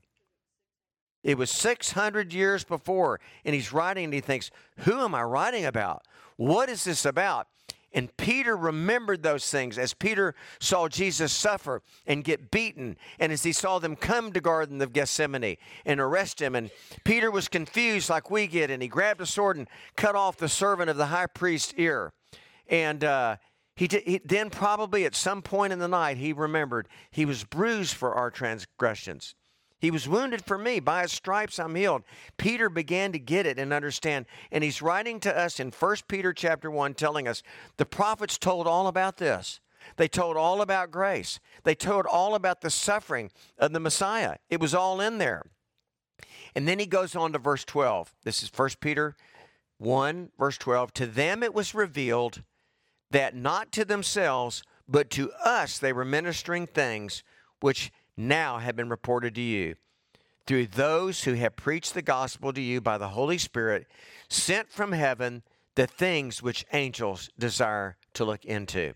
It 1.23 1.37
was 1.37 1.51
600 1.51 2.33
years 2.33 2.63
before, 2.63 3.19
and 3.45 3.53
he's 3.53 3.71
writing 3.71 4.05
and 4.05 4.13
he 4.13 4.21
thinks, 4.21 4.49
Who 4.79 4.99
am 4.99 5.13
I 5.13 5.23
writing 5.23 5.65
about? 5.65 6.03
What 6.37 6.69
is 6.69 6.83
this 6.83 7.05
about? 7.05 7.47
And 7.93 8.15
Peter 8.15 8.55
remembered 8.55 9.21
those 9.21 9.49
things 9.49 9.77
as 9.77 9.93
Peter 9.93 10.33
saw 10.59 10.87
Jesus 10.87 11.33
suffer 11.33 11.81
and 12.07 12.23
get 12.23 12.49
beaten, 12.49 12.95
and 13.19 13.33
as 13.33 13.43
he 13.43 13.51
saw 13.51 13.79
them 13.79 13.97
come 13.97 14.31
to 14.31 14.39
Garden 14.39 14.81
of 14.81 14.93
Gethsemane 14.93 15.57
and 15.85 15.99
arrest 15.99 16.41
him. 16.41 16.55
And 16.55 16.71
Peter 17.03 17.29
was 17.29 17.49
confused 17.49 18.09
like 18.09 18.31
we 18.31 18.47
get, 18.47 18.71
and 18.71 18.81
he 18.81 18.87
grabbed 18.87 19.19
a 19.19 19.25
sword 19.25 19.57
and 19.57 19.67
cut 19.97 20.15
off 20.15 20.37
the 20.37 20.47
servant 20.47 20.89
of 20.89 20.95
the 20.95 21.07
high 21.07 21.27
priest's 21.27 21.73
ear. 21.75 22.13
And 22.69 23.03
uh, 23.03 23.35
he, 23.75 23.87
did, 23.87 24.03
he 24.03 24.21
then, 24.23 24.49
probably 24.49 25.03
at 25.03 25.13
some 25.13 25.41
point 25.41 25.73
in 25.73 25.79
the 25.79 25.87
night, 25.89 26.15
he 26.15 26.31
remembered 26.31 26.87
he 27.11 27.25
was 27.25 27.43
bruised 27.43 27.93
for 27.93 28.13
our 28.15 28.31
transgressions. 28.31 29.35
He 29.81 29.89
was 29.89 30.07
wounded 30.07 30.45
for 30.45 30.59
me. 30.59 30.79
By 30.79 31.01
his 31.01 31.11
stripes 31.11 31.59
I'm 31.59 31.73
healed. 31.73 32.03
Peter 32.37 32.69
began 32.69 33.11
to 33.13 33.19
get 33.19 33.47
it 33.47 33.57
and 33.57 33.73
understand. 33.73 34.27
And 34.51 34.63
he's 34.63 34.81
writing 34.81 35.19
to 35.21 35.35
us 35.35 35.59
in 35.59 35.71
1 35.71 35.95
Peter 36.07 36.33
chapter 36.33 36.69
1 36.69 36.93
telling 36.93 37.27
us 37.27 37.41
the 37.77 37.85
prophets 37.85 38.37
told 38.37 38.67
all 38.67 38.85
about 38.85 39.17
this. 39.17 39.59
They 39.97 40.07
told 40.07 40.37
all 40.37 40.61
about 40.61 40.91
grace. 40.91 41.39
They 41.63 41.73
told 41.73 42.05
all 42.05 42.35
about 42.35 42.61
the 42.61 42.69
suffering 42.69 43.31
of 43.57 43.73
the 43.73 43.79
Messiah. 43.79 44.35
It 44.51 44.59
was 44.59 44.75
all 44.75 45.01
in 45.01 45.17
there. 45.17 45.43
And 46.55 46.67
then 46.67 46.77
he 46.77 46.85
goes 46.85 47.15
on 47.15 47.33
to 47.33 47.39
verse 47.39 47.65
12. 47.65 48.13
This 48.23 48.43
is 48.43 48.51
1 48.55 48.69
Peter 48.79 49.15
1, 49.79 50.29
verse 50.37 50.59
12. 50.59 50.93
To 50.93 51.07
them 51.07 51.41
it 51.41 51.55
was 51.55 51.73
revealed 51.73 52.43
that 53.09 53.35
not 53.35 53.71
to 53.71 53.83
themselves, 53.83 54.61
but 54.87 55.09
to 55.09 55.31
us 55.43 55.79
they 55.79 55.91
were 55.91 56.05
ministering 56.05 56.67
things 56.67 57.23
which 57.61 57.91
now 58.27 58.59
have 58.59 58.75
been 58.75 58.89
reported 58.89 59.35
to 59.35 59.41
you 59.41 59.75
through 60.45 60.67
those 60.67 61.23
who 61.23 61.33
have 61.33 61.55
preached 61.55 61.93
the 61.93 62.01
gospel 62.01 62.51
to 62.53 62.61
you 62.61 62.81
by 62.81 62.97
the 62.97 63.09
Holy 63.09 63.37
Spirit, 63.37 63.87
sent 64.27 64.69
from 64.69 64.91
heaven, 64.91 65.43
the 65.75 65.87
things 65.87 66.41
which 66.41 66.65
angels 66.73 67.29
desire 67.37 67.95
to 68.13 68.25
look 68.25 68.43
into. 68.43 68.93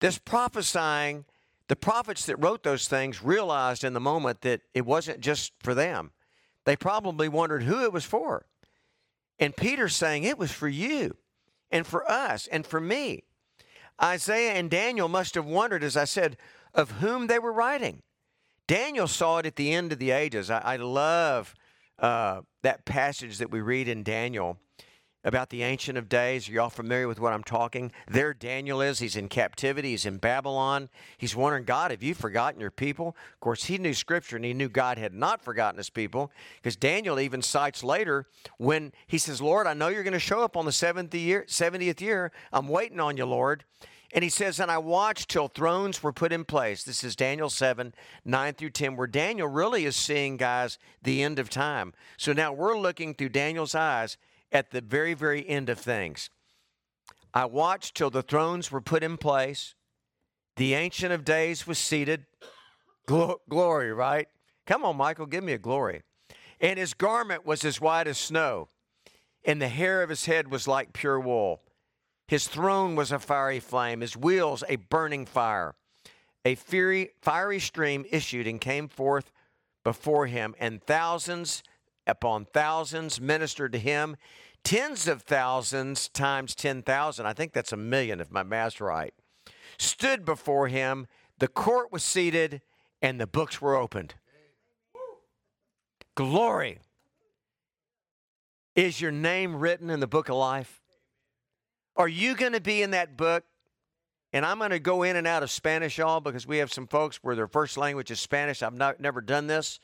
This 0.00 0.18
prophesying, 0.18 1.24
the 1.68 1.76
prophets 1.76 2.26
that 2.26 2.36
wrote 2.36 2.62
those 2.62 2.88
things 2.88 3.22
realized 3.22 3.84
in 3.84 3.92
the 3.92 4.00
moment 4.00 4.40
that 4.42 4.62
it 4.72 4.86
wasn't 4.86 5.20
just 5.20 5.52
for 5.60 5.74
them. 5.74 6.12
They 6.64 6.76
probably 6.76 7.28
wondered 7.28 7.64
who 7.64 7.84
it 7.84 7.92
was 7.92 8.04
for. 8.04 8.46
And 9.38 9.56
Peter's 9.56 9.96
saying 9.96 10.24
it 10.24 10.38
was 10.38 10.52
for 10.52 10.68
you 10.68 11.16
and 11.70 11.86
for 11.86 12.08
us 12.10 12.46
and 12.46 12.66
for 12.66 12.80
me. 12.80 13.24
Isaiah 14.02 14.52
and 14.52 14.70
Daniel 14.70 15.08
must 15.08 15.34
have 15.34 15.46
wondered, 15.46 15.84
as 15.84 15.96
I 15.96 16.04
said, 16.04 16.36
of 16.74 16.92
whom 16.92 17.26
they 17.26 17.38
were 17.38 17.52
writing. 17.52 18.02
Daniel 18.66 19.08
saw 19.08 19.38
it 19.38 19.46
at 19.46 19.56
the 19.56 19.72
end 19.72 19.92
of 19.92 19.98
the 19.98 20.12
ages. 20.12 20.50
I, 20.50 20.60
I 20.60 20.76
love 20.76 21.54
uh, 21.98 22.42
that 22.62 22.84
passage 22.84 23.38
that 23.38 23.50
we 23.50 23.60
read 23.60 23.88
in 23.88 24.02
Daniel 24.02 24.58
about 25.24 25.50
the 25.50 25.62
Ancient 25.62 25.98
of 25.98 26.08
Days. 26.08 26.48
Are 26.48 26.52
y'all 26.52 26.70
familiar 26.70 27.06
with 27.06 27.20
what 27.20 27.32
I'm 27.32 27.44
talking? 27.44 27.92
There 28.08 28.32
Daniel 28.32 28.80
is. 28.80 28.98
He's 28.98 29.16
in 29.16 29.28
captivity. 29.28 29.90
He's 29.90 30.06
in 30.06 30.16
Babylon. 30.16 30.88
He's 31.18 31.36
wondering, 31.36 31.64
God, 31.64 31.90
have 31.90 32.02
you 32.02 32.14
forgotten 32.14 32.60
your 32.60 32.70
people? 32.70 33.08
Of 33.34 33.40
course, 33.40 33.64
he 33.64 33.76
knew 33.76 33.92
Scripture 33.92 34.36
and 34.36 34.44
he 34.44 34.54
knew 34.54 34.68
God 34.68 34.98
had 34.98 35.12
not 35.12 35.42
forgotten 35.42 35.78
his 35.78 35.90
people 35.90 36.32
because 36.56 36.76
Daniel 36.76 37.20
even 37.20 37.42
cites 37.42 37.84
later 37.84 38.26
when 38.56 38.92
he 39.06 39.18
says, 39.18 39.42
Lord, 39.42 39.66
I 39.66 39.74
know 39.74 39.88
you're 39.88 40.02
going 40.02 40.12
to 40.14 40.18
show 40.18 40.42
up 40.42 40.56
on 40.56 40.64
the 40.64 40.70
70th 40.70 41.12
year. 41.14 41.44
70th 41.48 42.00
year. 42.00 42.32
I'm 42.52 42.68
waiting 42.68 43.00
on 43.00 43.16
you, 43.16 43.26
Lord. 43.26 43.64
And 44.12 44.24
he 44.24 44.30
says, 44.30 44.58
And 44.58 44.70
I 44.70 44.78
watched 44.78 45.28
till 45.28 45.48
thrones 45.48 46.02
were 46.02 46.12
put 46.12 46.32
in 46.32 46.44
place. 46.44 46.82
This 46.82 47.04
is 47.04 47.14
Daniel 47.14 47.50
7, 47.50 47.94
9 48.24 48.54
through 48.54 48.70
10, 48.70 48.96
where 48.96 49.06
Daniel 49.06 49.48
really 49.48 49.84
is 49.84 49.96
seeing, 49.96 50.36
guys, 50.36 50.78
the 51.02 51.22
end 51.22 51.38
of 51.38 51.48
time. 51.48 51.92
So 52.16 52.32
now 52.32 52.52
we're 52.52 52.78
looking 52.78 53.14
through 53.14 53.28
Daniel's 53.30 53.74
eyes 53.74 54.16
at 54.50 54.72
the 54.72 54.80
very, 54.80 55.14
very 55.14 55.48
end 55.48 55.68
of 55.68 55.78
things. 55.78 56.30
I 57.32 57.44
watched 57.44 57.94
till 57.94 58.10
the 58.10 58.22
thrones 58.22 58.72
were 58.72 58.80
put 58.80 59.04
in 59.04 59.16
place. 59.16 59.74
The 60.56 60.74
Ancient 60.74 61.12
of 61.12 61.24
Days 61.24 61.66
was 61.66 61.78
seated. 61.78 62.26
Glo- 63.06 63.40
glory, 63.48 63.92
right? 63.92 64.26
Come 64.66 64.84
on, 64.84 64.96
Michael, 64.96 65.26
give 65.26 65.44
me 65.44 65.52
a 65.52 65.58
glory. 65.58 66.02
And 66.60 66.78
his 66.78 66.94
garment 66.94 67.46
was 67.46 67.64
as 67.64 67.80
white 67.80 68.06
as 68.06 68.18
snow, 68.18 68.68
and 69.44 69.62
the 69.62 69.68
hair 69.68 70.02
of 70.02 70.10
his 70.10 70.26
head 70.26 70.50
was 70.50 70.68
like 70.68 70.92
pure 70.92 71.18
wool. 71.18 71.62
His 72.30 72.46
throne 72.46 72.94
was 72.94 73.10
a 73.10 73.18
fiery 73.18 73.58
flame, 73.58 74.02
his 74.02 74.16
wheels 74.16 74.62
a 74.68 74.76
burning 74.76 75.26
fire. 75.26 75.74
A 76.44 76.54
fiery, 76.54 77.10
fiery 77.20 77.58
stream 77.58 78.04
issued 78.08 78.46
and 78.46 78.60
came 78.60 78.86
forth 78.86 79.32
before 79.82 80.28
him, 80.28 80.54
and 80.60 80.80
thousands 80.80 81.64
upon 82.06 82.44
thousands 82.44 83.20
ministered 83.20 83.72
to 83.72 83.80
him. 83.80 84.16
Tens 84.62 85.08
of 85.08 85.22
thousands 85.22 86.08
times 86.08 86.54
10,000. 86.54 87.26
I 87.26 87.32
think 87.32 87.52
that's 87.52 87.72
a 87.72 87.76
million 87.76 88.20
if 88.20 88.30
my 88.30 88.44
math's 88.44 88.80
right. 88.80 89.12
stood 89.76 90.24
before 90.24 90.68
him. 90.68 91.08
The 91.40 91.48
court 91.48 91.90
was 91.90 92.04
seated, 92.04 92.62
and 93.02 93.20
the 93.20 93.26
books 93.26 93.60
were 93.60 93.74
opened. 93.74 94.14
Glory. 96.14 96.78
Is 98.76 99.00
your 99.00 99.10
name 99.10 99.56
written 99.56 99.90
in 99.90 99.98
the 99.98 100.06
book 100.06 100.28
of 100.28 100.36
life? 100.36 100.80
Are 102.00 102.08
you 102.08 102.34
going 102.34 102.54
to 102.54 102.62
be 102.62 102.80
in 102.80 102.92
that 102.92 103.18
book? 103.18 103.44
And 104.32 104.46
I'm 104.46 104.56
going 104.56 104.70
to 104.70 104.78
go 104.78 105.02
in 105.02 105.16
and 105.16 105.26
out 105.26 105.42
of 105.42 105.50
Spanish, 105.50 105.98
y'all, 105.98 106.20
because 106.20 106.46
we 106.46 106.56
have 106.56 106.72
some 106.72 106.86
folks 106.86 107.18
where 107.18 107.36
their 107.36 107.46
first 107.46 107.76
language 107.76 108.10
is 108.10 108.18
Spanish. 108.18 108.62
I've 108.62 108.72
not, 108.72 109.00
never 109.00 109.20
done 109.20 109.48
this 109.48 109.80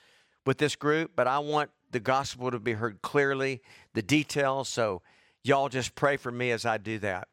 with 0.47 0.57
this 0.57 0.77
group, 0.77 1.11
but 1.15 1.27
I 1.27 1.41
want 1.41 1.69
the 1.91 2.01
gospel 2.01 2.51
to 2.51 2.59
be 2.59 2.73
heard 2.73 3.03
clearly, 3.03 3.61
the 3.93 4.01
details. 4.01 4.71
So 4.71 5.03
y'all 5.45 5.69
just 5.69 5.95
pray 5.95 6.17
for 6.17 6.33
me 6.33 6.53
as 6.53 6.65
I 6.65 6.79
do 6.79 6.99
that. 7.01 7.29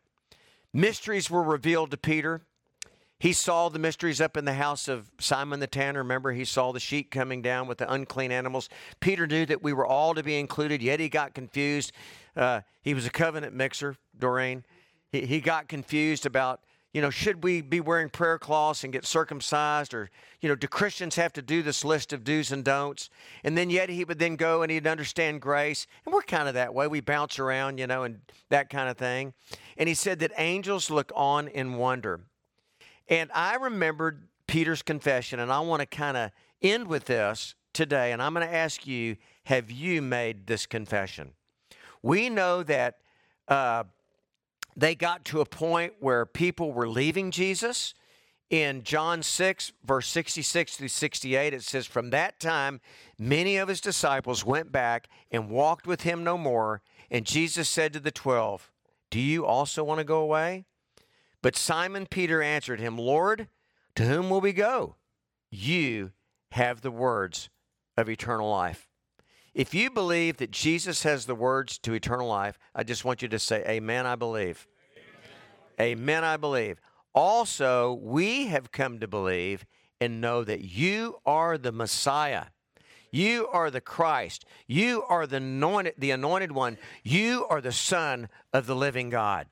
Mysteries 0.73 1.29
were 1.29 1.43
revealed 1.43 1.91
to 1.91 1.97
Peter. 1.97 2.41
He 3.23 3.31
saw 3.31 3.69
the 3.69 3.79
mysteries 3.79 4.19
up 4.19 4.35
in 4.35 4.43
the 4.43 4.55
house 4.55 4.89
of 4.89 5.09
Simon 5.17 5.61
the 5.61 5.65
tanner. 5.65 5.99
Remember, 5.99 6.33
he 6.33 6.43
saw 6.43 6.73
the 6.73 6.79
sheep 6.81 7.09
coming 7.09 7.41
down 7.41 7.69
with 7.69 7.77
the 7.77 7.89
unclean 7.89 8.33
animals. 8.33 8.67
Peter 8.99 9.25
knew 9.25 9.45
that 9.45 9.63
we 9.63 9.71
were 9.71 9.85
all 9.85 10.13
to 10.13 10.21
be 10.21 10.37
included, 10.37 10.81
yet 10.81 10.99
he 10.99 11.07
got 11.07 11.33
confused. 11.33 11.93
Uh, 12.35 12.59
he 12.81 12.93
was 12.93 13.05
a 13.05 13.09
covenant 13.09 13.55
mixer, 13.55 13.95
Doreen. 14.19 14.65
He, 15.09 15.25
he 15.25 15.39
got 15.39 15.69
confused 15.69 16.25
about 16.25 16.65
you 16.91 17.01
know, 17.01 17.09
should 17.09 17.45
we 17.45 17.61
be 17.61 17.79
wearing 17.79 18.09
prayer 18.09 18.37
cloths 18.37 18.83
and 18.83 18.91
get 18.91 19.05
circumcised? 19.05 19.93
Or, 19.93 20.11
you 20.41 20.49
know, 20.49 20.55
do 20.55 20.67
Christians 20.67 21.15
have 21.15 21.31
to 21.33 21.41
do 21.41 21.63
this 21.63 21.85
list 21.85 22.11
of 22.11 22.25
do's 22.25 22.51
and 22.51 22.63
don'ts? 22.63 23.09
And 23.45 23.57
then 23.57 23.69
yet 23.69 23.89
he 23.89 24.03
would 24.03 24.19
then 24.19 24.35
go 24.35 24.63
and 24.63 24.71
he'd 24.71 24.85
understand 24.85 25.41
grace. 25.41 25.87
And 26.05 26.13
we're 26.13 26.23
kind 26.23 26.49
of 26.49 26.55
that 26.55 26.73
way. 26.73 26.87
We 26.87 26.99
bounce 26.99 27.39
around, 27.39 27.79
you 27.79 27.87
know, 27.87 28.03
and 28.03 28.19
that 28.49 28.69
kind 28.69 28.89
of 28.89 28.97
thing. 28.97 29.33
And 29.77 29.87
he 29.87 29.95
said 29.95 30.19
that 30.19 30.33
angels 30.37 30.91
look 30.91 31.11
on 31.15 31.47
in 31.47 31.77
wonder. 31.77 32.19
And 33.07 33.29
I 33.33 33.55
remembered 33.55 34.27
Peter's 34.47 34.81
confession, 34.81 35.39
and 35.39 35.51
I 35.51 35.59
want 35.59 35.81
to 35.81 35.85
kind 35.85 36.17
of 36.17 36.31
end 36.61 36.87
with 36.87 37.05
this 37.05 37.55
today. 37.73 38.11
And 38.11 38.21
I'm 38.21 38.33
going 38.33 38.47
to 38.47 38.53
ask 38.53 38.87
you 38.87 39.17
have 39.45 39.69
you 39.69 40.01
made 40.01 40.47
this 40.47 40.65
confession? 40.65 41.31
We 42.01 42.29
know 42.29 42.63
that. 42.63 42.97
Uh, 43.47 43.83
they 44.75 44.95
got 44.95 45.25
to 45.25 45.41
a 45.41 45.45
point 45.45 45.93
where 45.99 46.25
people 46.25 46.71
were 46.71 46.87
leaving 46.87 47.31
Jesus. 47.31 47.93
In 48.49 48.83
John 48.83 49.23
6, 49.23 49.71
verse 49.83 50.07
66 50.07 50.77
through 50.77 50.87
68, 50.87 51.53
it 51.53 51.63
says, 51.63 51.87
From 51.87 52.11
that 52.11 52.39
time, 52.39 52.81
many 53.17 53.57
of 53.57 53.67
his 53.67 53.81
disciples 53.81 54.45
went 54.45 54.71
back 54.71 55.07
and 55.31 55.49
walked 55.49 55.87
with 55.87 56.01
him 56.01 56.23
no 56.23 56.37
more. 56.37 56.81
And 57.09 57.25
Jesus 57.25 57.67
said 57.67 57.93
to 57.93 57.99
the 57.99 58.11
twelve, 58.11 58.71
Do 59.09 59.19
you 59.19 59.45
also 59.45 59.83
want 59.83 59.99
to 59.99 60.03
go 60.03 60.19
away? 60.19 60.65
But 61.43 61.57
Simon 61.57 62.07
Peter 62.07 62.41
answered 62.41 62.79
him, 62.79 62.97
Lord, 62.97 63.49
to 63.95 64.05
whom 64.05 64.29
will 64.29 64.39
we 64.41 64.53
go? 64.53 64.95
You 65.51 66.13
have 66.51 66.81
the 66.81 66.89
words 66.89 67.49
of 67.97 68.09
eternal 68.09 68.49
life. 68.49 68.87
If 69.53 69.73
you 69.73 69.91
believe 69.91 70.37
that 70.37 70.51
Jesus 70.51 71.03
has 71.03 71.25
the 71.25 71.35
words 71.35 71.77
to 71.79 71.93
eternal 71.93 72.27
life, 72.27 72.57
I 72.73 72.83
just 72.83 73.03
want 73.03 73.21
you 73.21 73.27
to 73.27 73.37
say, 73.37 73.61
Amen, 73.67 74.07
I 74.07 74.15
believe. 74.15 74.65
Amen, 75.77 75.99
Amen 75.99 76.23
I 76.23 76.37
believe. 76.37 76.79
Also, 77.13 77.99
we 78.01 78.47
have 78.47 78.71
come 78.71 78.99
to 79.01 79.07
believe 79.07 79.65
and 79.99 80.21
know 80.21 80.45
that 80.45 80.61
you 80.61 81.17
are 81.25 81.57
the 81.57 81.73
Messiah. 81.73 82.45
You 83.11 83.47
are 83.49 83.69
the 83.69 83.81
Christ. 83.81 84.45
You 84.65 85.03
are 85.09 85.27
the 85.27 85.37
anointed, 85.37 85.95
the 85.97 86.11
anointed 86.11 86.53
one. 86.53 86.77
You 87.03 87.45
are 87.49 87.61
the 87.61 87.73
Son 87.73 88.29
of 88.53 88.65
the 88.65 88.75
living 88.75 89.09
God. 89.09 89.47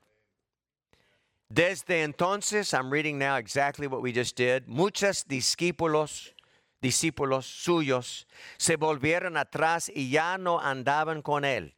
Desde 1.54 2.02
entonces, 2.02 2.72
I'm 2.72 2.90
reading 2.90 3.18
now 3.18 3.36
exactly 3.36 3.86
what 3.86 4.00
we 4.00 4.10
just 4.10 4.38
did. 4.38 4.66
Muchos 4.66 5.24
discípulos 5.24 6.32
discípulos 6.80 7.46
suyos 7.46 8.26
se 8.56 8.76
volvieron 8.76 9.36
atrás 9.36 9.90
y 9.94 10.10
ya 10.10 10.38
no 10.38 10.58
andaban 10.60 11.20
con 11.22 11.44
él. 11.44 11.76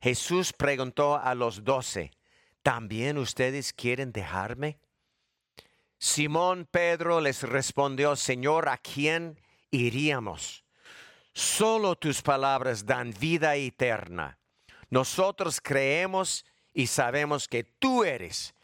Jesús 0.00 0.52
preguntó 0.52 1.16
a 1.16 1.34
los 1.34 1.64
doce, 1.64 2.12
¿también 2.62 3.18
ustedes 3.18 3.72
quieren 3.72 4.12
dejarme? 4.12 4.78
Simón 5.98 6.68
Pedro 6.70 7.20
les 7.20 7.42
respondió, 7.42 8.14
Señor, 8.14 8.68
¿a 8.68 8.76
quién 8.76 9.40
iríamos? 9.70 10.64
Solo 11.32 11.96
tus 11.96 12.20
palabras 12.20 12.84
dan 12.84 13.12
vida 13.18 13.56
eterna. 13.56 14.38
Nosotros 14.90 15.60
creemos 15.60 16.44
y 16.72 16.86
sabemos 16.86 17.48
que 17.48 17.64
tú 17.64 18.04
eres 18.04 18.54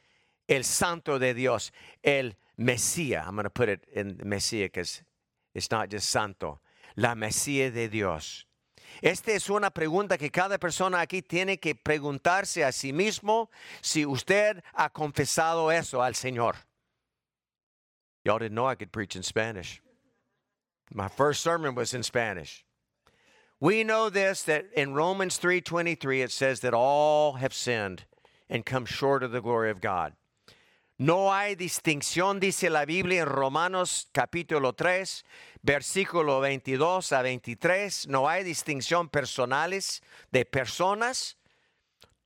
el 0.48 0.64
Santo 0.64 1.18
de 1.18 1.34
Dios, 1.34 1.72
el 2.02 2.32
Mesías. 2.58 3.26
I'm 3.26 3.34
going 3.34 3.44
to 3.44 3.50
put 3.50 3.68
it 3.68 3.86
in 3.92 4.16
Mesías 4.24 4.66
because 4.66 5.02
It's 5.54 5.70
not 5.70 5.88
just 5.88 6.10
santo. 6.10 6.60
La 6.96 7.14
Mesías 7.14 7.72
de 7.72 7.88
Dios. 7.88 8.46
Esta 9.02 9.32
es 9.32 9.48
una 9.48 9.70
pregunta 9.70 10.18
que 10.18 10.30
cada 10.30 10.58
persona 10.58 11.00
aquí 11.00 11.22
tiene 11.22 11.58
que 11.58 11.74
preguntarse 11.74 12.64
a 12.64 12.70
sí 12.70 12.92
mismo 12.92 13.48
si 13.80 14.04
usted 14.04 14.62
ha 14.74 14.90
confesado 14.90 15.72
eso 15.72 16.02
al 16.02 16.14
Señor. 16.14 16.54
Y'all 18.24 18.38
didn't 18.38 18.54
know 18.54 18.66
I 18.66 18.74
could 18.74 18.92
preach 18.92 19.16
in 19.16 19.22
Spanish. 19.22 19.80
My 20.92 21.08
first 21.08 21.42
sermon 21.42 21.74
was 21.74 21.92
in 21.92 22.02
Spanish. 22.02 22.64
We 23.60 23.84
know 23.84 24.10
this 24.10 24.42
that 24.44 24.66
in 24.76 24.94
Romans 24.94 25.38
3:23 25.38 26.22
it 26.22 26.30
says 26.30 26.60
that 26.60 26.74
all 26.74 27.34
have 27.34 27.52
sinned 27.52 28.04
and 28.48 28.64
come 28.64 28.86
short 28.86 29.22
of 29.22 29.32
the 29.32 29.40
glory 29.40 29.70
of 29.70 29.80
God. 29.80 30.14
No 30.96 31.34
hay 31.34 31.56
distinción, 31.56 32.38
dice 32.38 32.70
la 32.70 32.84
Biblia 32.84 33.22
en 33.22 33.26
Romanos 33.26 34.08
capítulo 34.12 34.74
3, 34.74 35.24
versículo 35.60 36.38
22 36.38 37.12
a 37.12 37.22
23. 37.22 38.06
No 38.06 38.28
hay 38.28 38.44
distinción 38.44 39.08
personales 39.08 40.04
de 40.30 40.44
personas. 40.44 41.36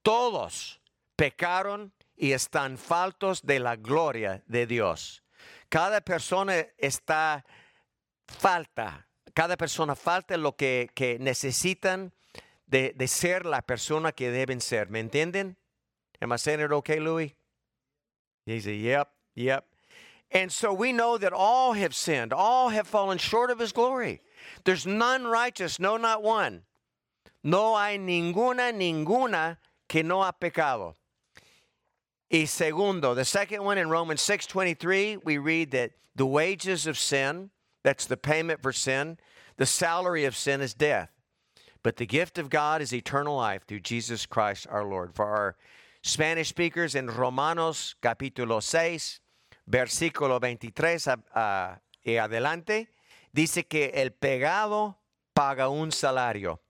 Todos 0.02 0.83
pecaron 1.16 1.94
y 2.14 2.33
están 2.33 2.76
faltos 2.76 3.40
de 3.42 3.59
la 3.59 3.76
gloria 3.76 4.42
de 4.46 4.66
Dios. 4.66 5.22
Cada 5.70 6.02
persona 6.02 6.54
está 6.76 7.46
falta, 8.26 9.09
cada 9.33 9.57
persona 9.57 9.96
falta 9.96 10.37
lo 10.37 10.57
que, 10.57 10.90
que 10.94 11.18
necesitan 11.18 12.12
de, 12.66 12.92
de, 12.94 13.09
ser 13.09 13.46
la 13.46 13.62
persona 13.62 14.12
que 14.12 14.31
deben 14.31 14.61
ser. 14.61 14.90
¿Me 14.90 15.00
entienden? 15.00 15.57
Am 16.20 16.33
okay? 16.33 17.38
He 18.48 18.61
said, 18.61 18.76
Yep, 18.76 19.11
yep. 19.34 19.66
And 20.30 20.52
so 20.52 20.72
we 20.72 20.92
know 20.92 21.18
that 21.18 21.32
all 21.32 21.72
have 21.74 21.94
sinned, 21.94 22.32
all 22.32 22.68
have 22.70 22.87
fallen 22.87 23.18
short 23.18 23.50
of 23.50 23.58
his 23.58 23.72
glory. 23.72 24.20
There's 24.64 24.87
none 24.87 25.26
righteous, 25.26 25.78
no, 25.78 25.96
not 25.96 26.22
one. 26.22 26.62
No 27.42 27.76
hay 27.76 27.98
ninguna, 27.98 28.72
ninguna 28.72 29.56
que 29.88 30.02
no 30.02 30.22
ha 30.22 30.32
pecado. 30.32 30.94
Y 32.30 32.44
segundo, 32.44 33.14
the 33.14 33.24
second 33.24 33.64
one 33.64 33.78
in 33.78 33.88
Romans 33.88 34.20
6:23, 34.20 35.18
we 35.24 35.38
read 35.38 35.70
that 35.70 35.92
the 36.14 36.26
wages 36.26 36.87
of 36.87 36.98
sin, 36.98 37.50
that's 37.82 38.04
the 38.04 38.16
payment 38.16 38.61
for 38.62 38.72
sin, 38.72 39.18
the 39.56 39.66
salary 39.66 40.24
of 40.24 40.37
sin 40.37 40.61
is 40.61 40.74
death. 40.74 41.11
But 41.82 41.96
the 41.96 42.06
gift 42.06 42.37
of 42.38 42.50
God 42.50 42.82
is 42.82 42.92
eternal 42.92 43.37
life 43.37 43.64
through 43.66 43.80
Jesus 43.80 44.26
Christ 44.26 44.66
our 44.68 44.84
Lord. 44.84 45.14
For 45.14 45.24
our 45.24 45.56
Spanish 46.04 46.48
speakers 46.48 46.94
en 46.94 47.08
Romanos 47.08 47.96
capítulo 48.00 48.61
6, 48.61 49.22
versículo 49.66 50.38
23 50.38 51.11
y 52.02 52.16
adelante, 52.16 52.92
dice 53.32 53.66
que 53.66 53.87
el 53.94 54.12
pecado 54.12 55.02
paga 55.32 55.68
un 55.68 55.92
salario 55.92 56.62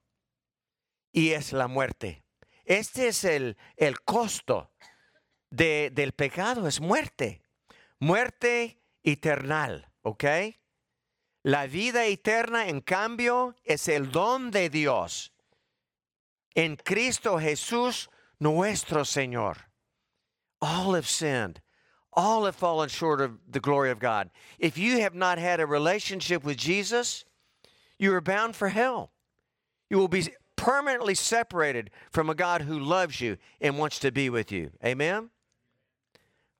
y 1.11 1.31
es 1.31 1.53
la 1.53 1.67
muerte. 1.67 2.23
Este 2.65 3.07
es 3.07 3.23
el, 3.23 3.57
el 3.77 4.01
costo 4.01 4.71
de, 5.49 5.91
del 5.93 6.13
pecado, 6.13 6.67
es 6.67 6.81
muerte. 6.81 7.41
Muerte 7.99 8.81
eternal, 9.03 9.91
¿ok? 10.01 10.23
La 11.43 11.67
vida 11.67 12.05
eterna, 12.05 12.67
en 12.67 12.81
cambio, 12.81 13.55
es 13.63 13.87
el 13.87 14.11
don 14.11 14.51
de 14.51 14.69
Dios. 14.69 15.33
En 16.53 16.75
Cristo 16.75 17.39
Jesús 17.39 18.09
nuestro 18.39 19.01
Señor. 19.01 19.57
All 20.61 20.93
have 20.93 21.07
sinned. 21.07 21.61
All 22.13 22.45
have 22.45 22.55
fallen 22.55 22.89
short 22.89 23.21
of 23.21 23.39
the 23.49 23.59
glory 23.59 23.91
of 23.91 23.99
God. 23.99 24.29
If 24.57 24.77
you 24.77 24.99
have 25.01 25.13
not 25.13 25.37
had 25.37 25.59
a 25.59 25.65
relationship 25.65 26.43
with 26.43 26.57
Jesus, 26.57 27.23
you 27.97 28.13
are 28.13 28.21
bound 28.21 28.55
for 28.55 28.69
hell. 28.69 29.11
You 29.89 29.97
will 29.97 30.07
be 30.07 30.27
permanently 30.55 31.15
separated 31.15 31.89
from 32.11 32.29
a 32.29 32.35
God 32.35 32.63
who 32.63 32.77
loves 32.79 33.21
you 33.21 33.37
and 33.61 33.77
wants 33.77 33.99
to 33.99 34.11
be 34.11 34.29
with 34.29 34.51
you. 34.51 34.71
Amen? 34.83 35.29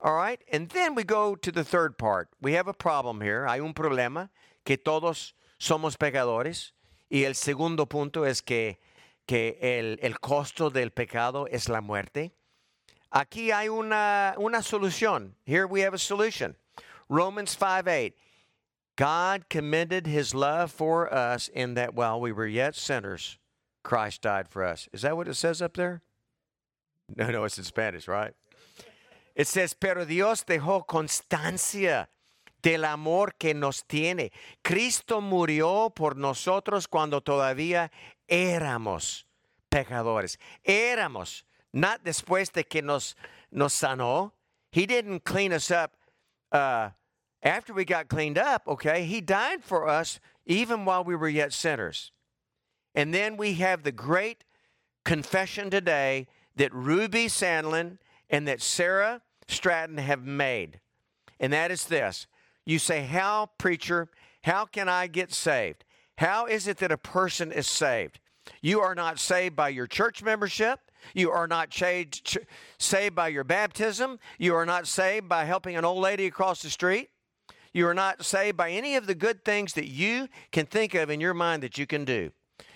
All 0.02 0.16
right? 0.16 0.40
And 0.52 0.70
then 0.70 0.96
we 0.96 1.04
go 1.04 1.36
to 1.36 1.52
the 1.52 1.64
third 1.64 1.98
part. 1.98 2.30
We 2.42 2.54
have 2.54 2.68
a 2.68 2.74
problem 2.74 3.22
here. 3.22 3.46
Hay 3.46 3.60
un 3.60 3.74
problema 3.74 4.30
que 4.66 4.78
todos 4.78 5.34
somos 5.60 5.98
pecadores. 5.98 6.72
Y 7.12 7.24
el 7.26 7.34
segundo 7.34 7.86
punto 7.86 8.24
es 8.24 8.40
que 8.42 8.78
que 9.30 9.60
el, 9.62 10.00
el 10.02 10.20
costo 10.20 10.72
del 10.72 10.90
pecado 10.90 11.46
es 11.52 11.70
la 11.70 11.82
muerte. 11.82 12.32
Aquí 13.12 13.52
hay 13.52 13.70
una, 13.70 14.34
una 14.40 14.64
solución. 14.64 15.36
Here 15.46 15.68
we 15.68 15.82
have 15.82 15.94
a 15.94 16.00
solution. 16.00 16.56
Romans 17.10 17.54
5 17.54 17.88
8. 17.88 18.16
God 18.96 19.48
commended 19.48 20.08
his 20.08 20.34
love 20.34 20.72
for 20.72 21.14
us 21.14 21.48
in 21.48 21.76
that 21.76 21.94
while 21.94 22.20
we 22.20 22.32
were 22.32 22.48
yet 22.48 22.74
sinners, 22.74 23.38
Christ 23.84 24.24
died 24.24 24.48
for 24.48 24.64
us. 24.64 24.90
Is 24.94 25.04
that 25.04 25.16
what 25.16 25.28
it 25.28 25.36
says 25.36 25.62
up 25.62 25.78
there? 25.78 26.02
No, 27.16 27.30
no, 27.30 27.44
it's 27.44 27.60
in 27.60 27.64
Spanish, 27.64 28.08
right? 28.08 28.34
It 29.36 29.46
says, 29.46 29.76
Pero 29.76 30.06
Dios 30.06 30.44
dejó 30.44 30.88
constancia 30.88 32.08
del 32.62 32.86
amor 32.86 33.36
que 33.38 33.54
nos 33.54 33.84
tiene. 33.86 34.32
Cristo 34.64 35.22
murió 35.22 35.92
por 35.96 36.16
nosotros 36.16 36.88
cuando 36.88 37.22
todavía 37.22 37.92
éramos 38.28 39.26
pecadores. 39.70 40.38
Éramos, 40.64 41.46
not 41.74 42.04
después 42.04 42.52
de 42.52 42.64
que 42.64 42.82
nos, 42.82 43.16
nos 43.52 43.74
sanó. 43.74 44.34
He 44.72 44.86
didn't 44.86 45.24
clean 45.24 45.54
us 45.54 45.72
up 45.72 45.94
uh, 46.52 46.90
after 47.42 47.74
we 47.74 47.86
got 47.86 48.08
cleaned 48.08 48.38
up, 48.38 48.68
okay? 48.68 49.06
He 49.06 49.22
died 49.22 49.64
for 49.64 49.88
us 49.88 50.20
even 50.46 50.86
while 50.86 51.04
we 51.04 51.16
were 51.16 51.30
yet 51.30 51.54
sinners. 51.54 52.12
And 52.96 53.14
then 53.14 53.38
we 53.38 53.54
have 53.56 53.84
the 53.84 53.92
great 53.92 54.44
confession 55.06 55.70
today 55.70 56.28
that 56.56 56.74
Ruby 56.74 57.28
Sandlin 57.28 57.98
and 58.30 58.48
that 58.48 58.62
Sarah 58.62 59.22
Stratton 59.48 59.98
have 59.98 60.26
made. 60.26 60.80
And 61.40 61.54
that 61.54 61.72
is 61.72 61.86
this 61.86 62.28
you 62.70 62.80
say, 62.80 63.04
How, 63.04 63.50
preacher, 63.58 64.10
how 64.44 64.66
can 64.66 64.88
I 64.88 65.08
get 65.08 65.34
saved? 65.34 65.86
How 66.18 66.46
is 66.46 66.68
it 66.68 66.78
that 66.78 66.92
a 66.92 66.98
person 66.98 67.52
is 67.52 67.68
saved? 67.68 68.20
You 68.62 68.82
are 68.82 68.96
not 68.96 69.20
saved 69.20 69.56
by 69.56 69.70
your 69.70 69.88
church 69.88 70.22
membership. 70.22 70.80
You 71.14 71.32
are 71.32 71.48
not 71.48 71.74
saved, 71.74 73.16
by 73.16 73.30
your 73.30 73.44
baptism. 73.44 74.20
You 74.38 74.54
are 74.56 74.66
not 74.66 74.86
saved 74.86 75.30
by 75.30 75.46
helping 75.46 75.78
an 75.78 75.86
old 75.86 76.00
lady 76.00 76.26
across 76.26 76.62
the 76.62 76.70
street. 76.70 77.10
You 77.74 77.88
are 77.88 77.94
not 77.94 78.26
saved 78.26 78.58
by 78.58 78.72
any 78.72 78.96
of 78.96 79.08
the 79.08 79.16
good 79.16 79.46
things 79.46 79.74
that 79.74 79.88
you 79.88 80.28
can 80.52 80.66
think 80.66 80.94
of 80.94 81.10
in 81.10 81.22
your 81.22 81.34
mind 81.34 81.64
that 81.64 81.78
you 81.78 81.88
can 81.88 82.04
do. 82.04 82.32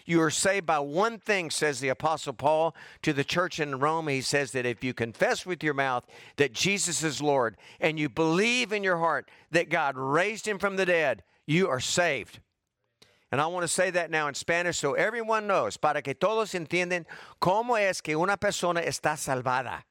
You 0.06 0.22
are 0.22 0.30
saved 0.30 0.66
by 0.66 0.80
one 0.80 1.18
thing, 1.18 1.50
says 1.50 1.80
the 1.80 1.89
Apostle 1.89 2.34
Paul 2.34 2.76
to 3.04 3.13
the 3.13 3.24
church 3.24 3.60
in 3.60 3.80
Rome. 3.80 4.08
He 4.08 4.22
says 4.22 4.52
that 4.52 4.66
if 4.66 4.84
you 4.84 4.94
confess 4.94 5.46
with 5.46 5.63
your 5.63 5.74
mouth 5.74 6.06
that 6.38 6.54
Jesus 6.54 7.04
is 7.04 7.22
Lord 7.22 7.58
and 7.80 7.98
you 7.98 8.10
believe 8.10 8.74
in 8.74 8.84
your 8.84 8.98
heart 8.98 9.32
that 9.52 9.70
God 9.70 9.98
raised 9.98 10.48
him 10.48 10.60
from 10.60 10.76
the 10.76 10.86
dead, 10.86 11.24
you 11.46 11.70
are 11.70 11.80
saved. 11.80 12.39
And 13.32 13.42
I 13.42 13.48
want 13.48 13.63
to 13.63 13.68
say 13.68 13.89
that 13.92 14.12
now 14.12 14.28
in 14.28 14.36
Spanish 14.36 14.78
so 14.78 14.94
everyone 14.94 15.48
knows, 15.48 15.78
para 15.78 16.02
que 16.02 16.13
todos 16.13 16.54
entiendan 16.54 17.06
cómo 17.42 17.80
es 17.80 18.02
que 18.02 18.16
una 18.16 18.38
persona 18.38 18.82
está 18.82 19.18
salvada. 19.18 19.84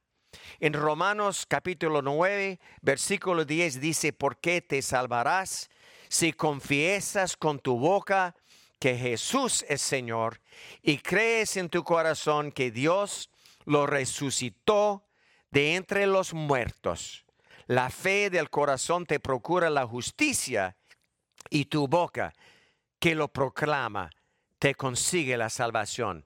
En 0.61 0.72
Romanos 0.75 1.44
capítulo 1.44 2.03
9, 2.03 2.59
versículo 2.83 3.44
10 3.44 3.81
dice, 3.81 4.12
¿por 4.12 4.37
qué 4.40 4.61
te 4.61 4.81
salvarás 4.81 5.68
si 6.09 6.33
confiesas 6.33 7.37
con 7.37 7.59
tu 7.59 7.79
boca 7.79 8.35
que 8.83 8.99
Jesús 8.99 9.64
es 9.68 9.81
Señor 9.81 10.40
y 10.83 10.99
crees 10.99 11.57
en 11.57 11.68
tu 11.68 11.85
corazón 11.85 12.51
que 12.51 12.73
Dios 12.73 13.31
lo 13.64 13.87
resucitó 13.87 15.07
de 15.53 15.77
entre 15.77 16.05
los 16.09 16.35
muertos. 16.35 17.25
La 17.68 17.90
fe 17.90 18.29
del 18.29 18.51
corazón 18.51 19.07
te 19.07 19.21
procura 19.21 19.71
la 19.71 19.87
justicia 19.87 20.77
y 21.49 21.66
tu 21.66 21.87
boca 21.87 22.35
que 22.99 23.14
lo 23.14 23.29
proclama 23.29 24.11
te 24.59 24.75
consigue 24.75 25.37
la 25.37 25.49
salvación. 25.49 26.25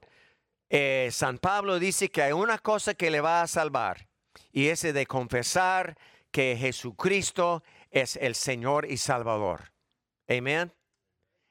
Eh, 0.70 1.10
San 1.12 1.36
Pablo 1.36 1.78
dice 1.78 2.10
que 2.10 2.22
hay 2.22 2.32
una 2.32 2.56
cosa 2.56 2.94
que 2.94 3.10
le 3.10 3.20
va 3.20 3.42
a 3.42 3.46
salvar 3.48 4.08
y 4.50 4.68
ese 4.68 4.94
de 4.94 5.04
confesar 5.04 5.98
que 6.30 6.56
Jesucristo 6.58 7.62
es 7.90 8.16
el 8.16 8.34
Señor 8.34 8.90
y 8.90 8.96
Salvador. 8.96 9.72
Amén. 10.26 10.72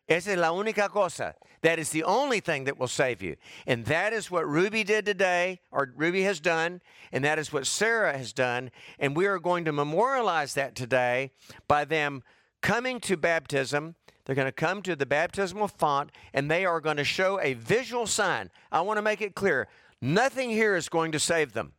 Esa 0.07 0.31
es 0.31 0.37
la 0.37 0.49
única 0.51 0.89
cosa. 0.89 1.35
That 1.61 1.79
is 1.79 1.89
the 1.89 2.03
only 2.03 2.39
thing 2.39 2.65
that 2.65 2.77
will 2.77 2.87
save 2.87 3.23
you. 3.23 3.37
And 3.65 3.85
that 3.85 4.13
is 4.13 4.29
what 4.29 4.47
Ruby 4.47 4.83
did 4.83 5.05
today, 5.05 5.61
or 5.71 5.91
Ruby 5.95 6.21
has 6.23 6.39
done, 6.39 6.81
and 7.11 7.23
that 7.23 7.39
is 7.39 7.51
what 7.51 7.65
Sarah 7.65 8.15
has 8.15 8.33
done. 8.33 8.69
And 8.99 9.15
we 9.15 9.25
are 9.25 9.39
going 9.39 9.65
to 9.65 9.71
memorialize 9.71 10.53
that 10.53 10.75
today 10.75 11.31
by 11.67 11.85
them 11.85 12.21
coming 12.61 12.99
to 13.01 13.17
baptism. 13.17 13.95
They're 14.25 14.35
going 14.35 14.47
to 14.47 14.51
come 14.51 14.81
to 14.83 14.95
the 14.95 15.05
baptismal 15.05 15.67
font, 15.67 16.11
and 16.33 16.49
they 16.49 16.65
are 16.65 16.81
going 16.81 16.97
to 16.97 17.03
show 17.03 17.39
a 17.39 17.53
visual 17.53 18.05
sign. 18.05 18.51
I 18.71 18.81
want 18.81 18.97
to 18.97 19.03
make 19.03 19.21
it 19.21 19.35
clear 19.35 19.67
nothing 20.01 20.51
here 20.51 20.75
is 20.75 20.89
going 20.89 21.11
to 21.13 21.19
save 21.19 21.53
them. 21.53 21.73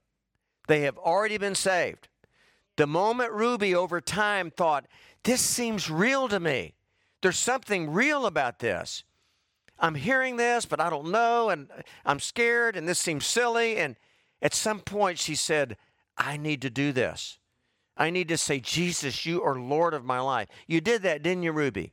They 0.67 0.81
have 0.81 0.99
already 0.99 1.39
been 1.39 1.55
saved. 1.55 2.09
The 2.77 2.87
moment 2.87 3.33
Ruby 3.33 3.75
over 3.75 4.01
time 4.01 4.51
thought, 4.51 4.87
This 5.23 5.41
seems 5.41 5.91
real 5.91 6.29
to 6.29 6.41
me. 6.41 6.75
There's 7.23 7.39
something 7.39 7.91
real 7.91 8.27
about 8.27 8.59
this. 8.59 9.05
I'm 9.79 9.95
hearing 9.95 10.37
this, 10.37 10.65
but 10.65 10.81
I 10.81 10.91
don't 10.91 11.11
know, 11.11 11.51
and 11.51 11.69
I'm 12.05 12.21
scared, 12.21 12.77
and 12.77 12.89
this 12.89 12.99
seems 12.99 13.27
silly. 13.27 13.77
And 13.77 13.97
at 14.41 14.55
some 14.55 14.81
point, 14.81 15.19
she 15.19 15.35
said, 15.35 15.77
I 16.17 16.37
need 16.37 16.63
to 16.63 16.71
do 16.71 16.93
this. 16.93 17.39
I 17.97 18.11
need 18.11 18.29
to 18.29 18.37
say, 18.37 18.61
Jesus, 18.61 19.27
you 19.27 19.43
are 19.43 19.59
Lord 19.59 19.95
of 19.95 20.05
my 20.05 20.21
life. 20.21 20.49
You 20.67 20.81
did 20.81 21.03
that, 21.03 21.23
didn't 21.23 21.43
you, 21.43 21.53
Ruby? 21.53 21.93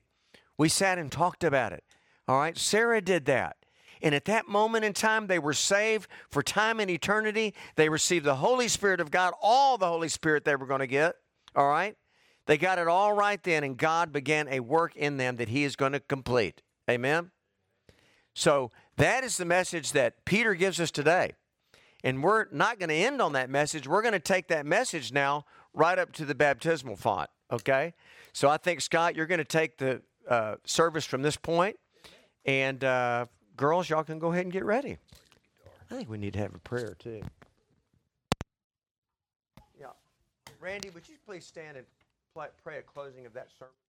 We 0.58 0.70
sat 0.70 0.98
and 0.98 1.12
talked 1.12 1.44
about 1.44 1.74
it. 1.74 1.84
All 2.28 2.38
right, 2.38 2.58
Sarah 2.58 3.02
did 3.02 3.26
that. 3.26 3.58
And 4.02 4.14
at 4.14 4.26
that 4.26 4.50
moment 4.50 4.84
in 4.84 4.94
time, 4.94 5.28
they 5.28 5.40
were 5.40 5.54
saved 5.54 6.10
for 6.30 6.44
time 6.44 6.82
and 6.82 6.92
eternity. 6.92 7.54
They 7.76 7.88
received 7.88 8.26
the 8.26 8.36
Holy 8.36 8.68
Spirit 8.68 9.00
of 9.00 9.12
God, 9.12 9.34
all 9.42 9.78
the 9.78 9.88
Holy 9.88 10.10
Spirit 10.10 10.44
they 10.44 10.58
were 10.58 10.66
going 10.66 10.82
to 10.82 10.88
get. 10.88 11.16
All 11.56 11.70
right? 11.70 11.96
They 12.46 12.58
got 12.58 12.78
it 12.78 12.88
all 12.88 13.14
right 13.14 13.42
then, 13.42 13.64
and 13.64 13.78
God 13.78 14.12
began 14.12 14.48
a 14.50 14.60
work 14.60 14.96
in 14.96 15.18
them 15.18 15.38
that 15.38 15.50
He 15.50 15.64
is 15.64 15.76
going 15.76 15.94
to 15.94 16.00
complete. 16.00 16.62
Amen? 16.90 17.32
So 18.34 18.72
that 18.98 19.24
is 19.24 19.38
the 19.38 19.46
message 19.46 19.92
that 19.94 20.26
Peter 20.26 20.54
gives 20.56 20.80
us 20.80 20.92
today. 20.92 21.34
And 22.04 22.22
we're 22.22 22.48
not 22.52 22.80
going 22.80 22.90
to 22.90 22.96
end 22.96 23.22
on 23.22 23.34
that 23.34 23.50
message. 23.50 23.88
We're 23.88 24.02
going 24.02 24.14
to 24.14 24.20
take 24.20 24.50
that 24.50 24.66
message 24.66 25.14
now 25.14 25.46
right 25.74 25.98
up 25.98 26.12
to 26.14 26.26
the 26.26 26.36
baptismal 26.36 26.98
font. 26.98 27.30
Okay? 27.52 27.94
So 28.34 28.50
I 28.50 28.58
think, 28.58 28.82
Scott, 28.82 29.16
you're 29.16 29.26
going 29.26 29.38
to 29.38 29.46
take 29.46 29.78
the 29.78 30.02
uh, 30.28 30.56
service 30.66 31.06
from 31.06 31.22
this 31.22 31.38
point. 31.38 31.78
And 32.46 32.84
uh, 32.84 33.28
girls, 33.56 33.90
y'all 33.90 34.04
can 34.04 34.20
go 34.20 34.34
ahead 34.34 34.46
and 34.46 34.52
get 34.52 34.66
ready. 34.66 34.98
I 35.90 35.96
think 35.96 36.10
we 36.10 36.18
need 36.18 36.34
to 36.34 36.40
have 36.40 36.54
a 36.54 36.60
prayer 36.60 36.96
too. 37.00 37.22
Yeah. 39.80 39.88
Randy, 40.60 40.90
would 40.90 41.08
you 41.08 41.16
please 41.26 41.46
stand 41.46 41.78
and 41.78 41.86
pray 42.64 42.80
a 42.80 42.82
closing 42.82 43.26
of 43.26 43.34
that 43.34 43.48
sermon? 43.58 43.83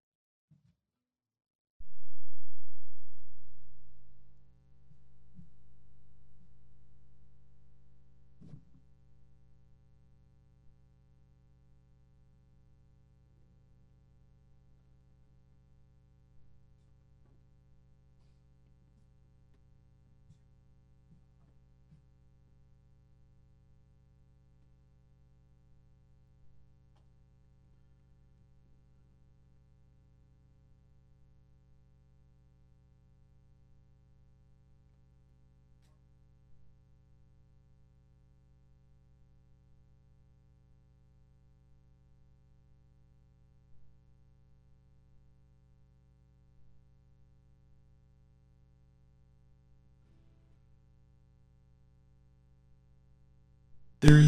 There 54.05 54.19